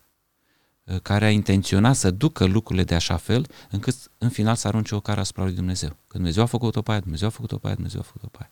[0.84, 4.94] uh, care a intenționat să ducă lucrurile de așa fel, încât în final să arunce
[4.94, 5.88] o cară asupra lui Dumnezeu.
[5.88, 8.38] Că Dumnezeu a făcut-o pe aia, Dumnezeu a făcut-o pe aia, Dumnezeu a făcut-o pe
[8.40, 8.50] aia.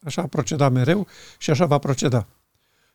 [0.00, 0.06] Da.
[0.06, 1.06] Așa a procedat mereu
[1.38, 2.26] și așa va proceda.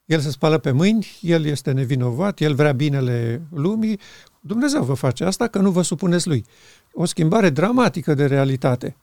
[0.06, 4.00] El se spală pe mâini, el este nevinovat, el vrea binele lumii.
[4.40, 6.46] Dumnezeu vă face asta că nu vă supuneți lui.
[6.94, 8.96] O schimbare dramatică de realitate.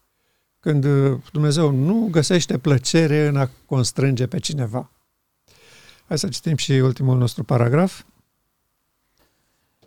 [0.61, 4.91] Când uh, Dumnezeu nu găsește plăcere în a constrânge pe cineva.
[6.07, 8.03] Hai să citim și ultimul nostru paragraf.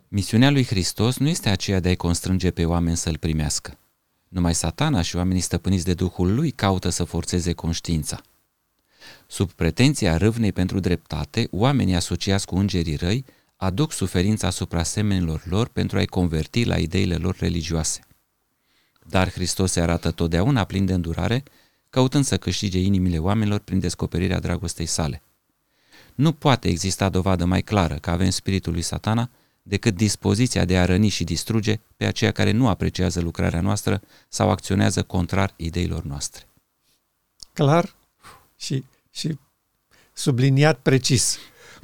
[0.08, 3.78] Misiunea lui Hristos nu este aceea de a-i constrânge pe oameni să-L primească.
[4.28, 8.20] Numai satana și oamenii stăpâniți de Duhul lui caută să forțeze conștiința.
[9.26, 13.24] Sub pretenția râvnei pentru dreptate, oamenii asociați cu îngerii răi
[13.56, 18.00] aduc suferința asupra semenilor lor pentru a-i converti la ideile lor religioase.
[19.08, 21.42] Dar Hristos se arată totdeauna plin de îndurare,
[21.90, 25.22] căutând să câștige inimile oamenilor prin descoperirea dragostei sale.
[26.14, 29.30] Nu poate exista dovadă mai clară că avem spiritul lui satana
[29.68, 34.50] decât dispoziția de a răni și distruge pe aceia care nu apreciază lucrarea noastră sau
[34.50, 36.48] acționează contrar ideilor noastre.
[37.52, 37.94] Clar
[38.56, 39.38] și și
[40.12, 41.38] subliniat precis.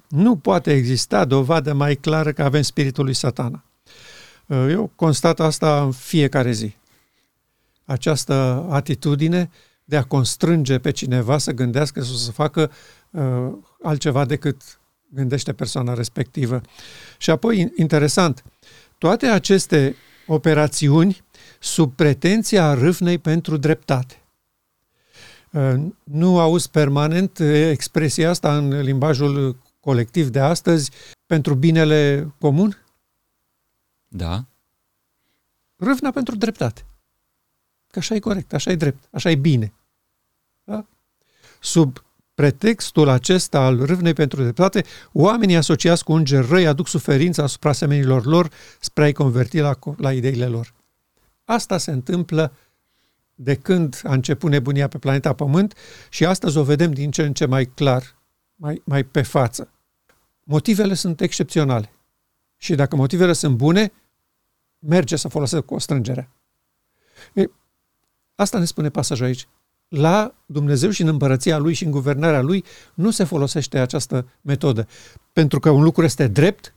[0.09, 3.65] Nu poate exista dovadă mai clară că avem spiritul lui satana.
[4.47, 6.75] Eu constat asta în fiecare zi.
[7.85, 9.51] Această atitudine
[9.85, 12.71] de a constrânge pe cineva să gândească sau să facă
[13.11, 13.53] uh,
[13.83, 14.81] altceva decât
[15.15, 16.61] gândește persoana respectivă.
[17.19, 18.45] Și apoi, interesant,
[18.99, 19.97] toate aceste
[20.27, 21.25] operațiuni
[21.61, 24.23] sub pretenția râvnei pentru dreptate.
[26.05, 27.39] Nu auzi permanent
[27.71, 30.91] expresia asta în limbajul colectiv de astăzi
[31.27, 32.85] pentru binele comun?
[34.09, 34.45] Da.
[35.77, 36.87] Râvna pentru dreptate.
[37.87, 39.73] Că așa e corect, așa e drept, așa e bine.
[40.65, 40.87] Da?
[41.61, 42.05] Sub
[42.35, 48.25] pretextul acesta al râvnei pentru dreptate, oamenii asociați cu îngeri răi aduc suferința asupra semenilor
[48.25, 48.49] lor
[48.81, 50.75] spre a-i converti la, la ideile lor.
[51.45, 52.53] Asta se întâmplă
[53.35, 55.75] de când a început nebunia pe planeta Pământ
[56.09, 58.17] și astăzi o vedem din ce în ce mai clar,
[58.55, 59.73] mai, mai pe față.
[60.45, 61.93] Motivele sunt excepționale.
[62.57, 63.93] Și dacă motivele sunt bune,
[64.79, 66.31] merge să folosească constrângerea.
[67.35, 67.51] E,
[68.35, 69.49] asta ne spune pasajul aici.
[69.93, 72.65] La Dumnezeu și în împărăția Lui și în guvernarea Lui
[72.95, 74.89] nu se folosește această metodă.
[75.33, 76.75] Pentru că un lucru este drept,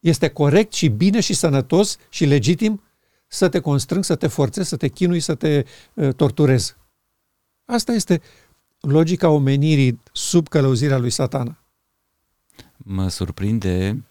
[0.00, 2.82] este corect și bine și sănătos și legitim
[3.26, 5.64] să te constrâng, să te forțezi, să te chinui, să te
[5.94, 6.76] uh, torturezi.
[7.64, 8.20] Asta este
[8.80, 11.58] logica omenirii sub călăuzirea lui satana.
[12.76, 14.04] Mă surprinde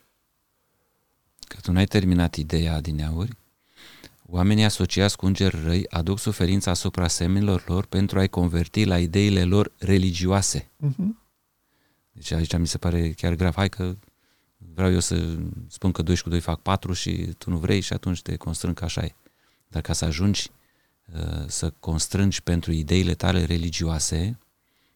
[1.40, 3.38] că tu n-ai terminat ideea din auri.
[4.26, 9.44] Oamenii asociați cu îngeri răi aduc suferința asupra semenilor lor pentru a-i converti la ideile
[9.44, 10.72] lor religioase.
[10.86, 11.22] Uh-huh.
[12.12, 13.56] Deci aici mi se pare chiar grav.
[13.56, 13.96] Hai că
[14.58, 17.80] vreau eu să spun că 2 și cu 2 fac 4 și tu nu vrei
[17.80, 19.16] și atunci te constrâng că așa e.
[19.68, 20.50] Dar ca să ajungi
[21.14, 24.40] uh, să constrângi pentru ideile tale religioase,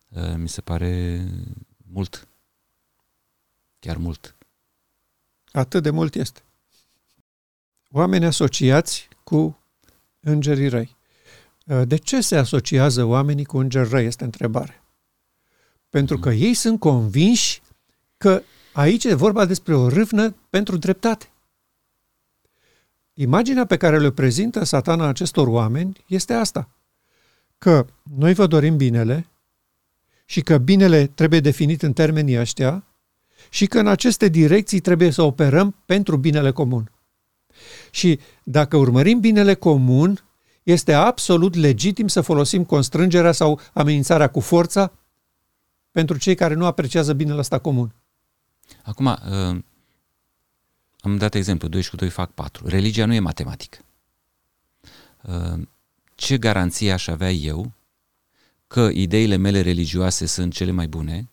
[0.10, 1.24] uh, mi se pare
[1.92, 2.28] mult.
[3.80, 4.36] Chiar mult.
[5.52, 6.42] Atât de mult este.
[7.92, 9.60] Oameni asociați cu
[10.20, 10.96] îngerii răi.
[11.66, 14.84] Uh, de ce se asociază oamenii cu îngeri răi, este întrebare.
[15.90, 17.62] Pentru că ei sunt convinși
[18.18, 18.42] că
[18.74, 21.30] aici e vorba despre o râvnă pentru dreptate.
[23.14, 26.70] Imaginea pe care le prezintă satana acestor oameni este asta.
[27.58, 27.86] Că
[28.18, 29.28] noi vă dorim binele
[30.26, 32.84] și că binele trebuie definit în termenii ăștia
[33.50, 36.92] și că în aceste direcții trebuie să operăm pentru binele comun.
[37.92, 40.24] Și dacă urmărim binele comun,
[40.64, 44.92] este absolut legitim să folosim constrângerea sau amenințarea cu forța
[45.92, 47.94] pentru cei care nu apreciază binele ăsta comun.
[48.84, 49.60] Acum, uh,
[51.00, 52.68] am dat exemplu, 2 și cu 2 fac 4.
[52.68, 53.78] Religia nu e matematică.
[55.22, 55.68] Uh,
[56.16, 57.72] ce garanție aș avea eu
[58.68, 61.30] că ideile mele religioase sunt cele mai bune,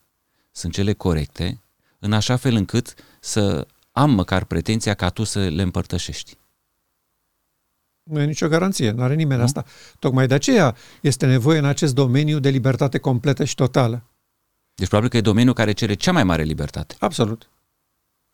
[0.53, 1.61] sunt cele corecte,
[1.99, 3.67] în așa fel încât să
[3.97, 6.37] am măcar pretenția ca tu să le împărtășești.
[8.03, 9.45] Nu e nicio garanție, nu are nimeni nu?
[9.45, 9.65] asta.
[9.99, 14.03] Tocmai de aceea este nevoie în acest domeniu de libertate completă și totală.
[14.75, 16.97] Deci probabil că e domeniul care cere cea mai mare libertate.
[16.99, 17.51] Absolut.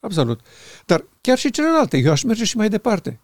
[0.01, 0.41] Absolut.
[0.87, 3.21] Dar chiar și celelalte, eu aș merge și mai departe.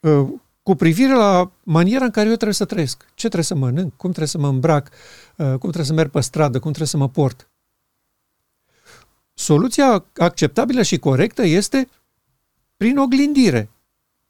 [0.00, 0.28] Uh,
[0.62, 4.10] cu privire la maniera în care eu trebuie să trăiesc, ce trebuie să mănânc, cum
[4.10, 4.88] trebuie să mă îmbrac,
[5.36, 7.49] uh, cum trebuie să merg pe stradă, cum trebuie să mă port.
[9.40, 11.88] Soluția acceptabilă și corectă este
[12.76, 13.70] prin oglindire.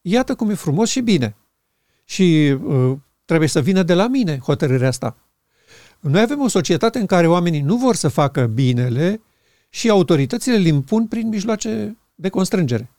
[0.01, 1.37] Iată cum e frumos și bine.
[2.05, 5.17] Și uh, trebuie să vină de la mine hotărârea asta.
[6.01, 9.21] Noi avem o societate în care oamenii nu vor să facă binele
[9.69, 12.91] și autoritățile îl impun prin mijloace de constrângere.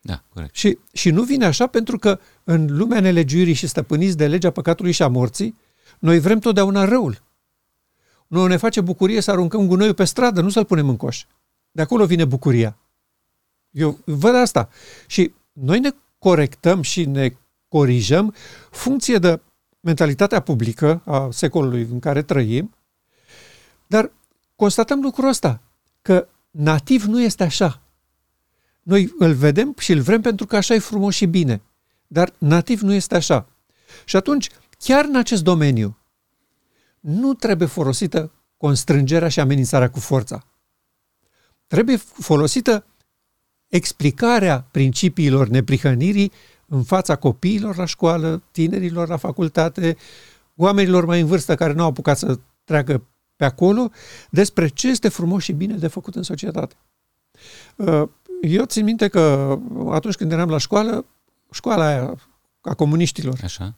[0.00, 0.54] Da, corect.
[0.54, 4.92] Și, și nu vine așa pentru că în lumea nelegiuirii și stăpâniți de legea păcatului
[4.92, 5.56] și a morții,
[5.98, 7.22] noi vrem totdeauna răul.
[8.30, 11.24] Nu ne face bucurie să aruncăm gunoiul pe stradă, nu să-l punem în coș.
[11.70, 12.76] De acolo vine bucuria.
[13.70, 14.68] Eu văd asta.
[15.06, 17.36] Și noi ne corectăm și ne
[17.68, 18.34] corijăm
[18.70, 19.40] funcție de
[19.80, 22.74] mentalitatea publică a secolului în care trăim,
[23.86, 24.10] dar
[24.56, 25.60] constatăm lucrul ăsta,
[26.02, 27.80] că nativ nu este așa.
[28.82, 31.62] Noi îl vedem și îl vrem pentru că așa e frumos și bine,
[32.06, 33.46] dar nativ nu este așa.
[34.04, 35.96] Și atunci, chiar în acest domeniu,
[37.00, 40.44] nu trebuie folosită constrângerea și amenințarea cu forța.
[41.66, 42.84] Trebuie folosită
[43.68, 46.32] explicarea principiilor neprihănirii
[46.66, 49.96] în fața copiilor la școală, tinerilor la facultate,
[50.56, 53.02] oamenilor mai în vârstă care nu au apucat să treacă
[53.36, 53.90] pe acolo,
[54.30, 56.74] despre ce este frumos și bine de făcut în societate.
[57.76, 58.02] Uh,
[58.40, 59.56] eu țin minte că
[59.90, 61.06] atunci când eram la școală,
[61.50, 62.14] școala aia
[62.60, 63.74] a comuniștilor, Așa.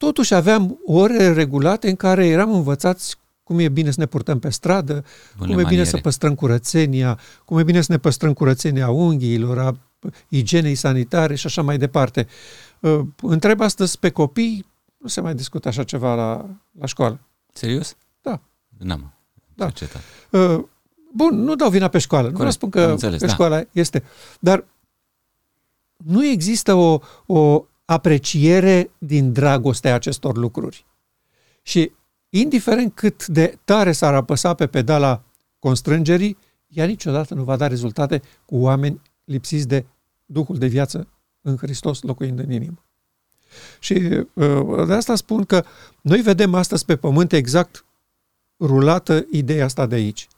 [0.00, 4.50] Totuși aveam ore regulate în care eram învățați cum e bine să ne purtăm pe
[4.50, 5.04] stradă, Bune
[5.36, 5.68] cum e maniere.
[5.68, 9.76] bine să păstrăm curățenia, cum e bine să ne păstrăm curățenia unghiilor, a
[10.28, 12.26] igienei sanitare și așa mai departe.
[12.80, 16.46] Uh, întreb astăzi pe copii, nu se mai discută așa ceva la,
[16.78, 17.20] la școală.
[17.52, 17.96] Serios?
[18.22, 18.40] Da.
[18.78, 19.12] N-am
[19.54, 19.72] da.
[20.38, 20.64] Uh,
[21.14, 22.22] bun, nu dau vina pe școală.
[22.22, 22.38] Corect.
[22.38, 23.32] Nu vă spun că, înțeles, că da.
[23.32, 24.02] școala este.
[24.40, 24.64] Dar
[25.96, 30.84] nu există o, o apreciere din dragostea acestor lucruri.
[31.62, 31.92] Și
[32.28, 35.22] indiferent cât de tare s-ar apăsa pe pedala
[35.58, 36.36] constrângerii,
[36.68, 39.84] ea niciodată nu va da rezultate cu oameni lipsiți de
[40.26, 41.08] Duhul de viață
[41.40, 42.84] în Hristos locuind în inimă.
[43.78, 45.64] Și uh, de asta spun că
[46.00, 47.84] noi vedem astăzi pe pământ exact
[48.60, 50.28] rulată ideea asta de aici.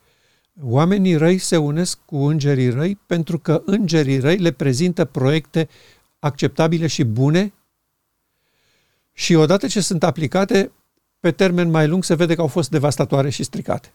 [0.63, 5.69] Oamenii răi se unesc cu îngerii răi pentru că îngerii răi le prezintă proiecte
[6.23, 7.53] acceptabile și bune
[9.13, 10.73] și odată ce sunt aplicate,
[11.21, 13.93] pe termen mai lung se vede că au fost devastatoare și stricate.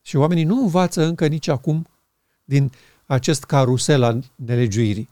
[0.00, 1.86] Și oamenii nu învață încă nici acum
[2.44, 2.72] din
[3.06, 5.08] acest carusel al nelegiuirii.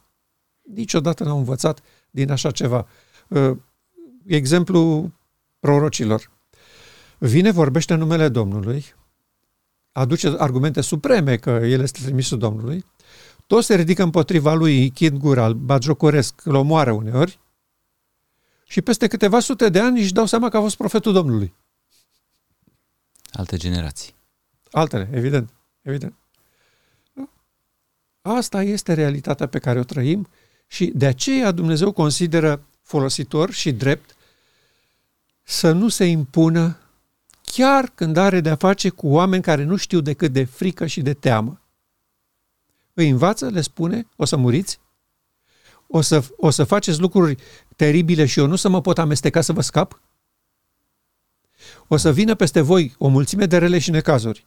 [0.74, 2.86] Niciodată n-au învățat din așa ceva.
[3.28, 3.56] Uh,
[4.26, 5.10] exemplu
[5.60, 6.30] prorocilor.
[7.18, 8.84] Vine, vorbește în numele Domnului,
[9.92, 12.84] aduce argumente supreme că el este trimisul Domnului,
[13.50, 17.38] toți se ridică împotriva lui, închid gura, îl bagiocoresc, îl omoară uneori
[18.66, 21.54] și peste câteva sute de ani își dau seama că a fost profetul Domnului.
[23.32, 24.14] Alte generații.
[24.70, 25.50] Altele, evident,
[25.82, 26.14] evident.
[28.22, 30.28] Asta este realitatea pe care o trăim
[30.66, 34.16] și de aceea Dumnezeu consideră folositor și drept
[35.42, 36.78] să nu se impună
[37.42, 41.14] chiar când are de-a face cu oameni care nu știu decât de frică și de
[41.14, 41.59] teamă.
[43.00, 44.80] Îi învață, le spune, o să muriți,
[45.86, 47.36] o să, o să faceți lucruri
[47.76, 50.00] teribile și eu nu să mă pot amesteca să vă scap?
[51.88, 54.46] O să vină peste voi o mulțime de rele și necazuri.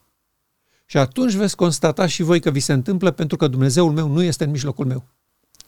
[0.86, 4.22] Și atunci veți constata și voi că vi se întâmplă pentru că Dumnezeul meu nu
[4.22, 5.04] este în mijlocul meu.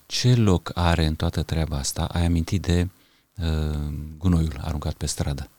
[0.06, 2.06] Ce loc are în toată treaba asta?
[2.06, 2.90] Ai amintit de
[3.38, 5.50] uh, gunoiul aruncat pe stradă.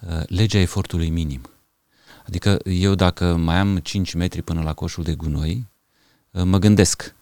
[0.00, 1.40] Uh, legea efortului minim.
[2.26, 5.69] Adică eu dacă mai am 5 metri până la coșul de gunoi, uh,
[6.30, 7.14] mă gândesc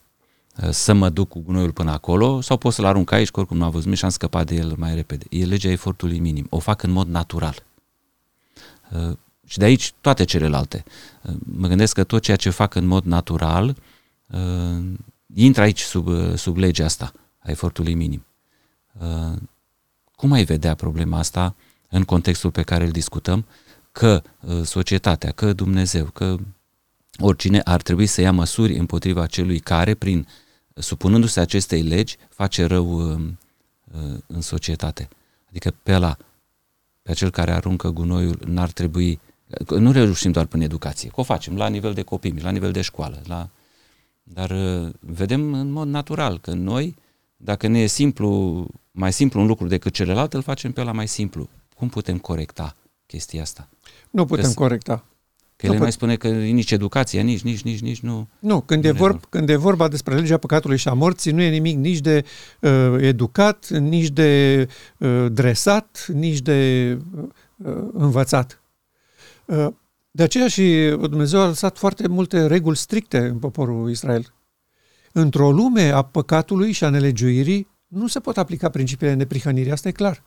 [0.63, 3.57] uh, să mă duc cu gunoiul până acolo sau pot să-l arunc aici, că oricum
[3.57, 5.25] nu am văzut și am scăpat de el mai repede.
[5.29, 6.47] E legea efortului minim.
[6.49, 7.63] O fac în mod natural.
[8.91, 10.83] Uh, și de aici toate celelalte.
[11.21, 13.75] Uh, mă gândesc că tot ceea ce fac în mod natural
[14.27, 14.83] uh,
[15.33, 18.25] intră aici sub, uh, sub legea asta a efortului minim.
[18.99, 19.37] Uh,
[20.15, 21.55] cum ai vedea problema asta
[21.89, 23.45] în contextul pe care îl discutăm?
[23.91, 26.35] Că uh, societatea, că Dumnezeu, că
[27.19, 30.27] oricine ar trebui să ia măsuri împotriva celui care, prin
[30.73, 33.21] supunându-se acestei legi, face rău uh,
[33.93, 35.07] uh, în societate.
[35.49, 36.17] Adică pe la
[37.01, 39.19] pe acel care aruncă gunoiul, n-ar trebui
[39.69, 42.81] nu reușim doar prin educație, că o facem la nivel de copii, la nivel de
[42.81, 43.49] școală, la...
[44.23, 46.95] dar uh, vedem în mod natural că noi,
[47.37, 51.07] dacă ne e simplu, mai simplu un lucru decât celălalt, îl facem pe la mai
[51.07, 51.49] simplu.
[51.75, 53.67] Cum putem corecta chestia asta?
[54.09, 55.03] Nu putem că corecta.
[55.59, 58.27] Că el mai spune că nici educația, nici, nici, nici, nici nu...
[58.39, 61.49] Nu, când e, vorb, când e vorba despre legea păcatului și a morții, nu e
[61.49, 62.25] nimic nici de
[62.59, 66.97] uh, educat, nici de uh, dresat, nici de
[67.57, 68.61] uh, învățat.
[69.45, 69.67] Uh,
[70.11, 74.33] de aceea și Dumnezeu a lăsat foarte multe reguli stricte în poporul Israel.
[75.11, 79.91] Într-o lume a păcatului și a nelegiuirii nu se pot aplica principiile neprihănirii, asta e
[79.91, 80.23] clar.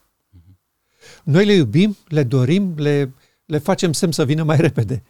[1.24, 3.12] Noi le iubim, le dorim, le,
[3.44, 5.02] le facem semn să vină mai repede,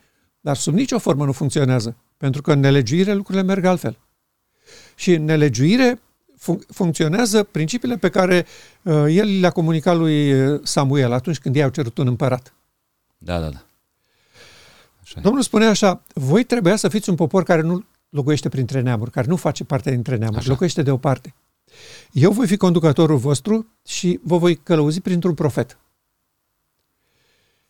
[0.43, 3.99] dar sub nicio formă nu funcționează, pentru că în nelegiuire lucrurile merg altfel.
[4.95, 6.01] Și în nelegiuire
[6.39, 8.47] fun- funcționează principiile pe care
[8.83, 10.33] uh, el le-a comunicat lui
[10.67, 12.55] Samuel atunci când i-au cerut un împărat.
[13.19, 13.65] Da, da, da.
[15.03, 19.11] Așa Domnul spune așa, voi trebuia să fiți un popor care nu locuiește printre neamuri,
[19.11, 20.49] care nu face parte dintre neamuri, așa.
[20.51, 21.35] locuiește deoparte.
[22.13, 25.79] Eu voi fi conducătorul vostru și vă voi călăuzi printr-un profet.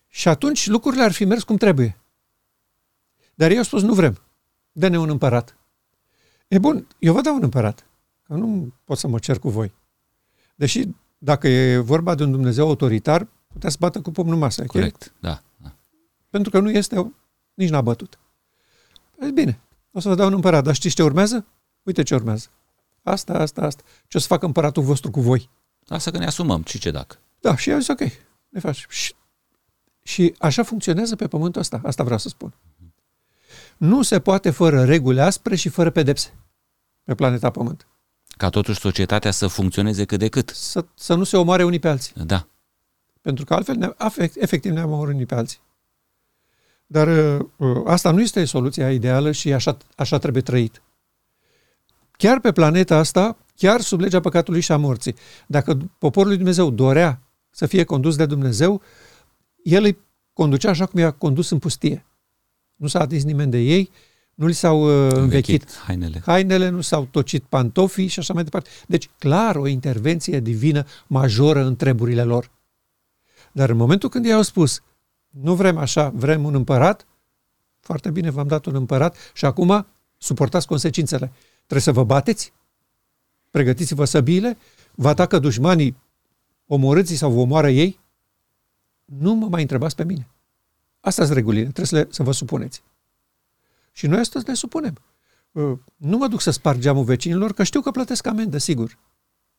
[0.07, 1.97] Și atunci lucrurile ar fi mers cum trebuie.
[3.35, 4.21] Dar ei au spus, nu vrem,
[4.71, 5.57] dă-ne un împărat.
[6.47, 7.85] E bun, eu vă dau un împărat,
[8.23, 9.73] că nu pot să mă cer cu voi.
[10.55, 14.65] Deși, dacă e vorba de un Dumnezeu autoritar, puteți să bată cu pumnul masă.
[14.65, 15.75] Corect, da, da.
[16.29, 17.13] Pentru că nu este
[17.53, 18.19] nici n-a bătut.
[19.17, 19.59] Păi bine,
[19.91, 21.45] o să vă dau un împărat, dar știți ce urmează?
[21.83, 22.47] Uite ce urmează.
[23.03, 23.83] Asta, asta, asta.
[24.07, 25.49] Ce o să facă împăratul vostru cu voi?
[25.87, 27.17] Asta că ne asumăm, și ce dacă.
[27.39, 27.99] Da, și a zis ok,
[28.49, 28.85] ne faci.
[28.89, 29.15] Și,
[30.03, 32.53] și așa funcționează pe pământul ăsta, asta vreau să spun.
[33.77, 36.33] Nu se poate fără reguli aspre și fără pedepse
[37.03, 37.87] pe planeta Pământ.
[38.37, 40.49] Ca totuși societatea să funcționeze cât de cât.
[40.49, 42.13] Să, să nu se omoare unii pe alții.
[42.25, 42.47] Da.
[43.21, 43.89] Pentru că altfel, ne,
[44.35, 45.59] efectiv, ne-am omorât unii pe alții.
[46.87, 50.81] Dar uh, uh, asta nu este soluția ideală și așa, așa trebuie trăit.
[52.17, 55.15] Chiar pe planeta asta, chiar sub legea păcatului și a morții,
[55.47, 58.81] dacă poporul lui Dumnezeu dorea să fie condus de Dumnezeu,
[59.63, 59.97] el îi
[60.33, 62.05] conducea așa cum i-a condus în pustie.
[62.83, 63.91] Nu s-a atins nimeni de ei,
[64.33, 66.21] nu li s-au uh, învechit, învechit hainele.
[66.25, 68.69] hainele, nu s-au tocit pantofii și așa mai departe.
[68.87, 72.51] Deci, clar, o intervenție divină majoră în treburile lor.
[73.51, 74.81] Dar în momentul când i-au spus,
[75.29, 77.05] nu vrem așa, vrem un împărat,
[77.79, 79.87] foarte bine, v-am dat un împărat și acum
[80.17, 81.31] suportați consecințele.
[81.55, 82.53] Trebuie să vă bateți,
[83.51, 84.57] pregătiți-vă săbiile,
[84.91, 85.97] vă atacă dușmanii,
[86.67, 87.99] omorâți sau vă omoară ei,
[89.05, 90.27] nu mă mai întrebați pe mine.
[91.03, 92.83] Asta sunt regulile, trebuie să, le, să vă supuneți.
[93.91, 94.97] Și noi astăzi ne supunem.
[95.51, 98.97] Uh, nu mă duc să sparg geamul vecinilor, că știu că plătesc amendă, sigur.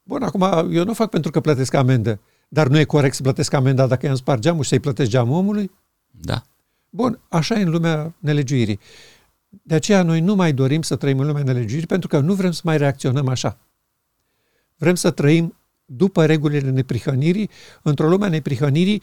[0.03, 0.43] Bun, acum
[0.73, 4.07] eu nu fac pentru că plătesc amendă, Dar nu e corect să plătesc amenda dacă
[4.07, 5.71] i-am spart geamul și să-i plătesc geamul omului?
[6.11, 6.43] Da.
[6.91, 8.81] Bun, așa e în lumea nelegiuirii.
[9.49, 12.53] De aceea noi nu mai dorim să trăim în lumea nelegiuirii pentru că nu vrem
[12.53, 13.59] să mai reacționăm așa.
[14.77, 17.51] Vrem să trăim după regulile neprihănirii,
[17.83, 19.03] într-o lume a neprihănirii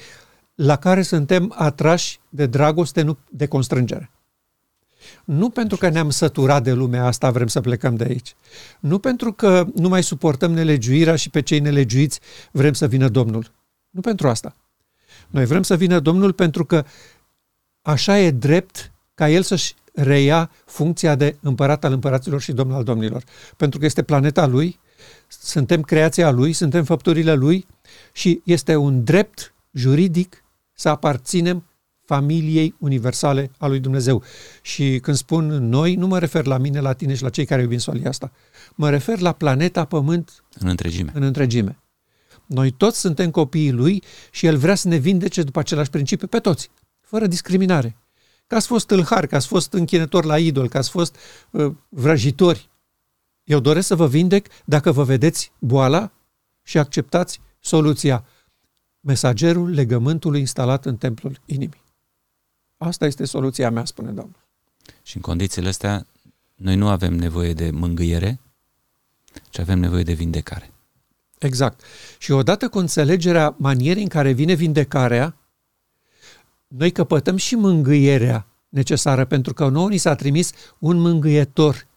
[0.55, 4.11] la care suntem atrași de dragoste, nu de constrângere.
[5.25, 8.35] Nu pentru că ne-am săturat de lumea asta, vrem să plecăm de aici.
[8.79, 12.19] Nu pentru că nu mai suportăm nelegiuirea și pe cei nelegiuiți
[12.51, 13.51] vrem să vină Domnul.
[13.89, 14.55] Nu pentru asta.
[15.27, 16.85] Noi vrem să vină Domnul pentru că
[17.81, 22.83] așa e drept ca El să-și reia funcția de împărat al împăraților și domn al
[22.83, 23.23] domnilor.
[23.57, 24.79] Pentru că este planeta Lui,
[25.27, 27.65] suntem creația Lui, suntem făpturile Lui
[28.11, 30.40] și este un drept juridic
[30.81, 31.65] să aparținem
[32.05, 34.23] familiei universale a lui Dumnezeu.
[34.61, 37.61] Și când spun noi, nu mă refer la mine, la tine și la cei care
[37.61, 38.31] iubim solia asta.
[38.75, 41.11] Mă refer la planeta Pământ în întregime.
[41.13, 41.79] în întregime.
[42.45, 46.39] Noi toți suntem copiii lui și el vrea să ne vindece după același principiu pe
[46.39, 46.69] toți,
[47.01, 47.97] fără discriminare.
[48.47, 51.15] Că ați fost tâlhari, că ați fost închinători la idol, că ați fost
[51.51, 52.69] uh, vrăjitori.
[53.43, 56.11] Eu doresc să vă vindec dacă vă vedeți boala
[56.63, 58.25] și acceptați soluția.
[59.01, 61.83] Mesagerul legământului instalat în templul inimii.
[62.77, 64.45] Asta este soluția mea, spune Domnul.
[65.01, 66.05] Și în condițiile astea,
[66.55, 68.39] noi nu avem nevoie de mângâiere,
[69.49, 70.71] ci avem nevoie de vindecare.
[71.39, 71.81] Exact.
[72.17, 75.35] Și odată cu înțelegerea manierii în care vine vindecarea,
[76.67, 81.87] noi căpătăm și mângâierea necesară, pentru că nouă ni s-a trimis un mângâietor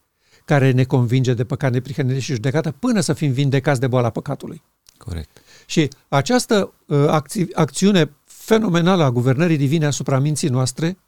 [0.45, 4.63] care ne convinge de păcat, neprihănire și judecată până să fim vindecați de boala păcatului.
[4.97, 5.43] Corect.
[5.67, 10.99] Și această uh, acți- acțiune fenomenală a guvernării divine asupra minții noastre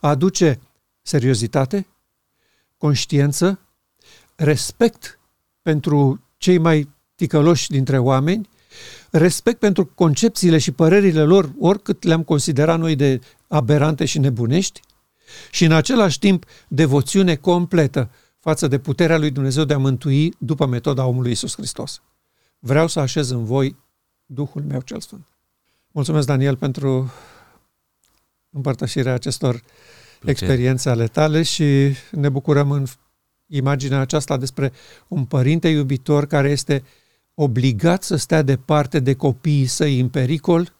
[0.00, 0.60] aduce
[1.02, 1.86] seriozitate,
[2.76, 3.60] conștiență,
[4.36, 5.18] respect
[5.62, 8.48] pentru cei mai ticăloși dintre oameni,
[9.10, 14.80] respect pentru concepțiile și părerile lor, oricât le-am considerat noi de aberante și nebunești,
[15.50, 20.66] și în același timp devoțiune completă față de puterea lui Dumnezeu de a mântui după
[20.66, 22.02] metoda omului Isus Hristos.
[22.58, 23.76] Vreau să așez în voi
[24.26, 25.26] Duhul meu cel Sfânt.
[25.92, 27.12] Mulțumesc, Daniel, pentru
[28.50, 29.62] împărtășirea acestor
[30.20, 30.30] Plăcere.
[30.30, 32.86] experiențe ale tale și ne bucurăm în
[33.46, 34.72] imaginea aceasta despre
[35.08, 36.84] un părinte iubitor care este
[37.34, 40.74] obligat să stea departe de copiii săi în pericol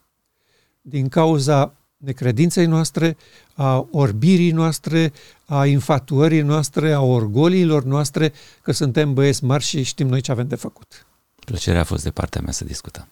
[0.80, 3.16] din cauza necredinței noastre,
[3.54, 5.12] a orbirii noastre,
[5.44, 8.32] a infatuării noastre, a orgoliilor noastre,
[8.62, 11.06] că suntem băieți mari și știm noi ce avem de făcut.
[11.44, 13.08] Plăcerea a fost de partea mea să discutăm.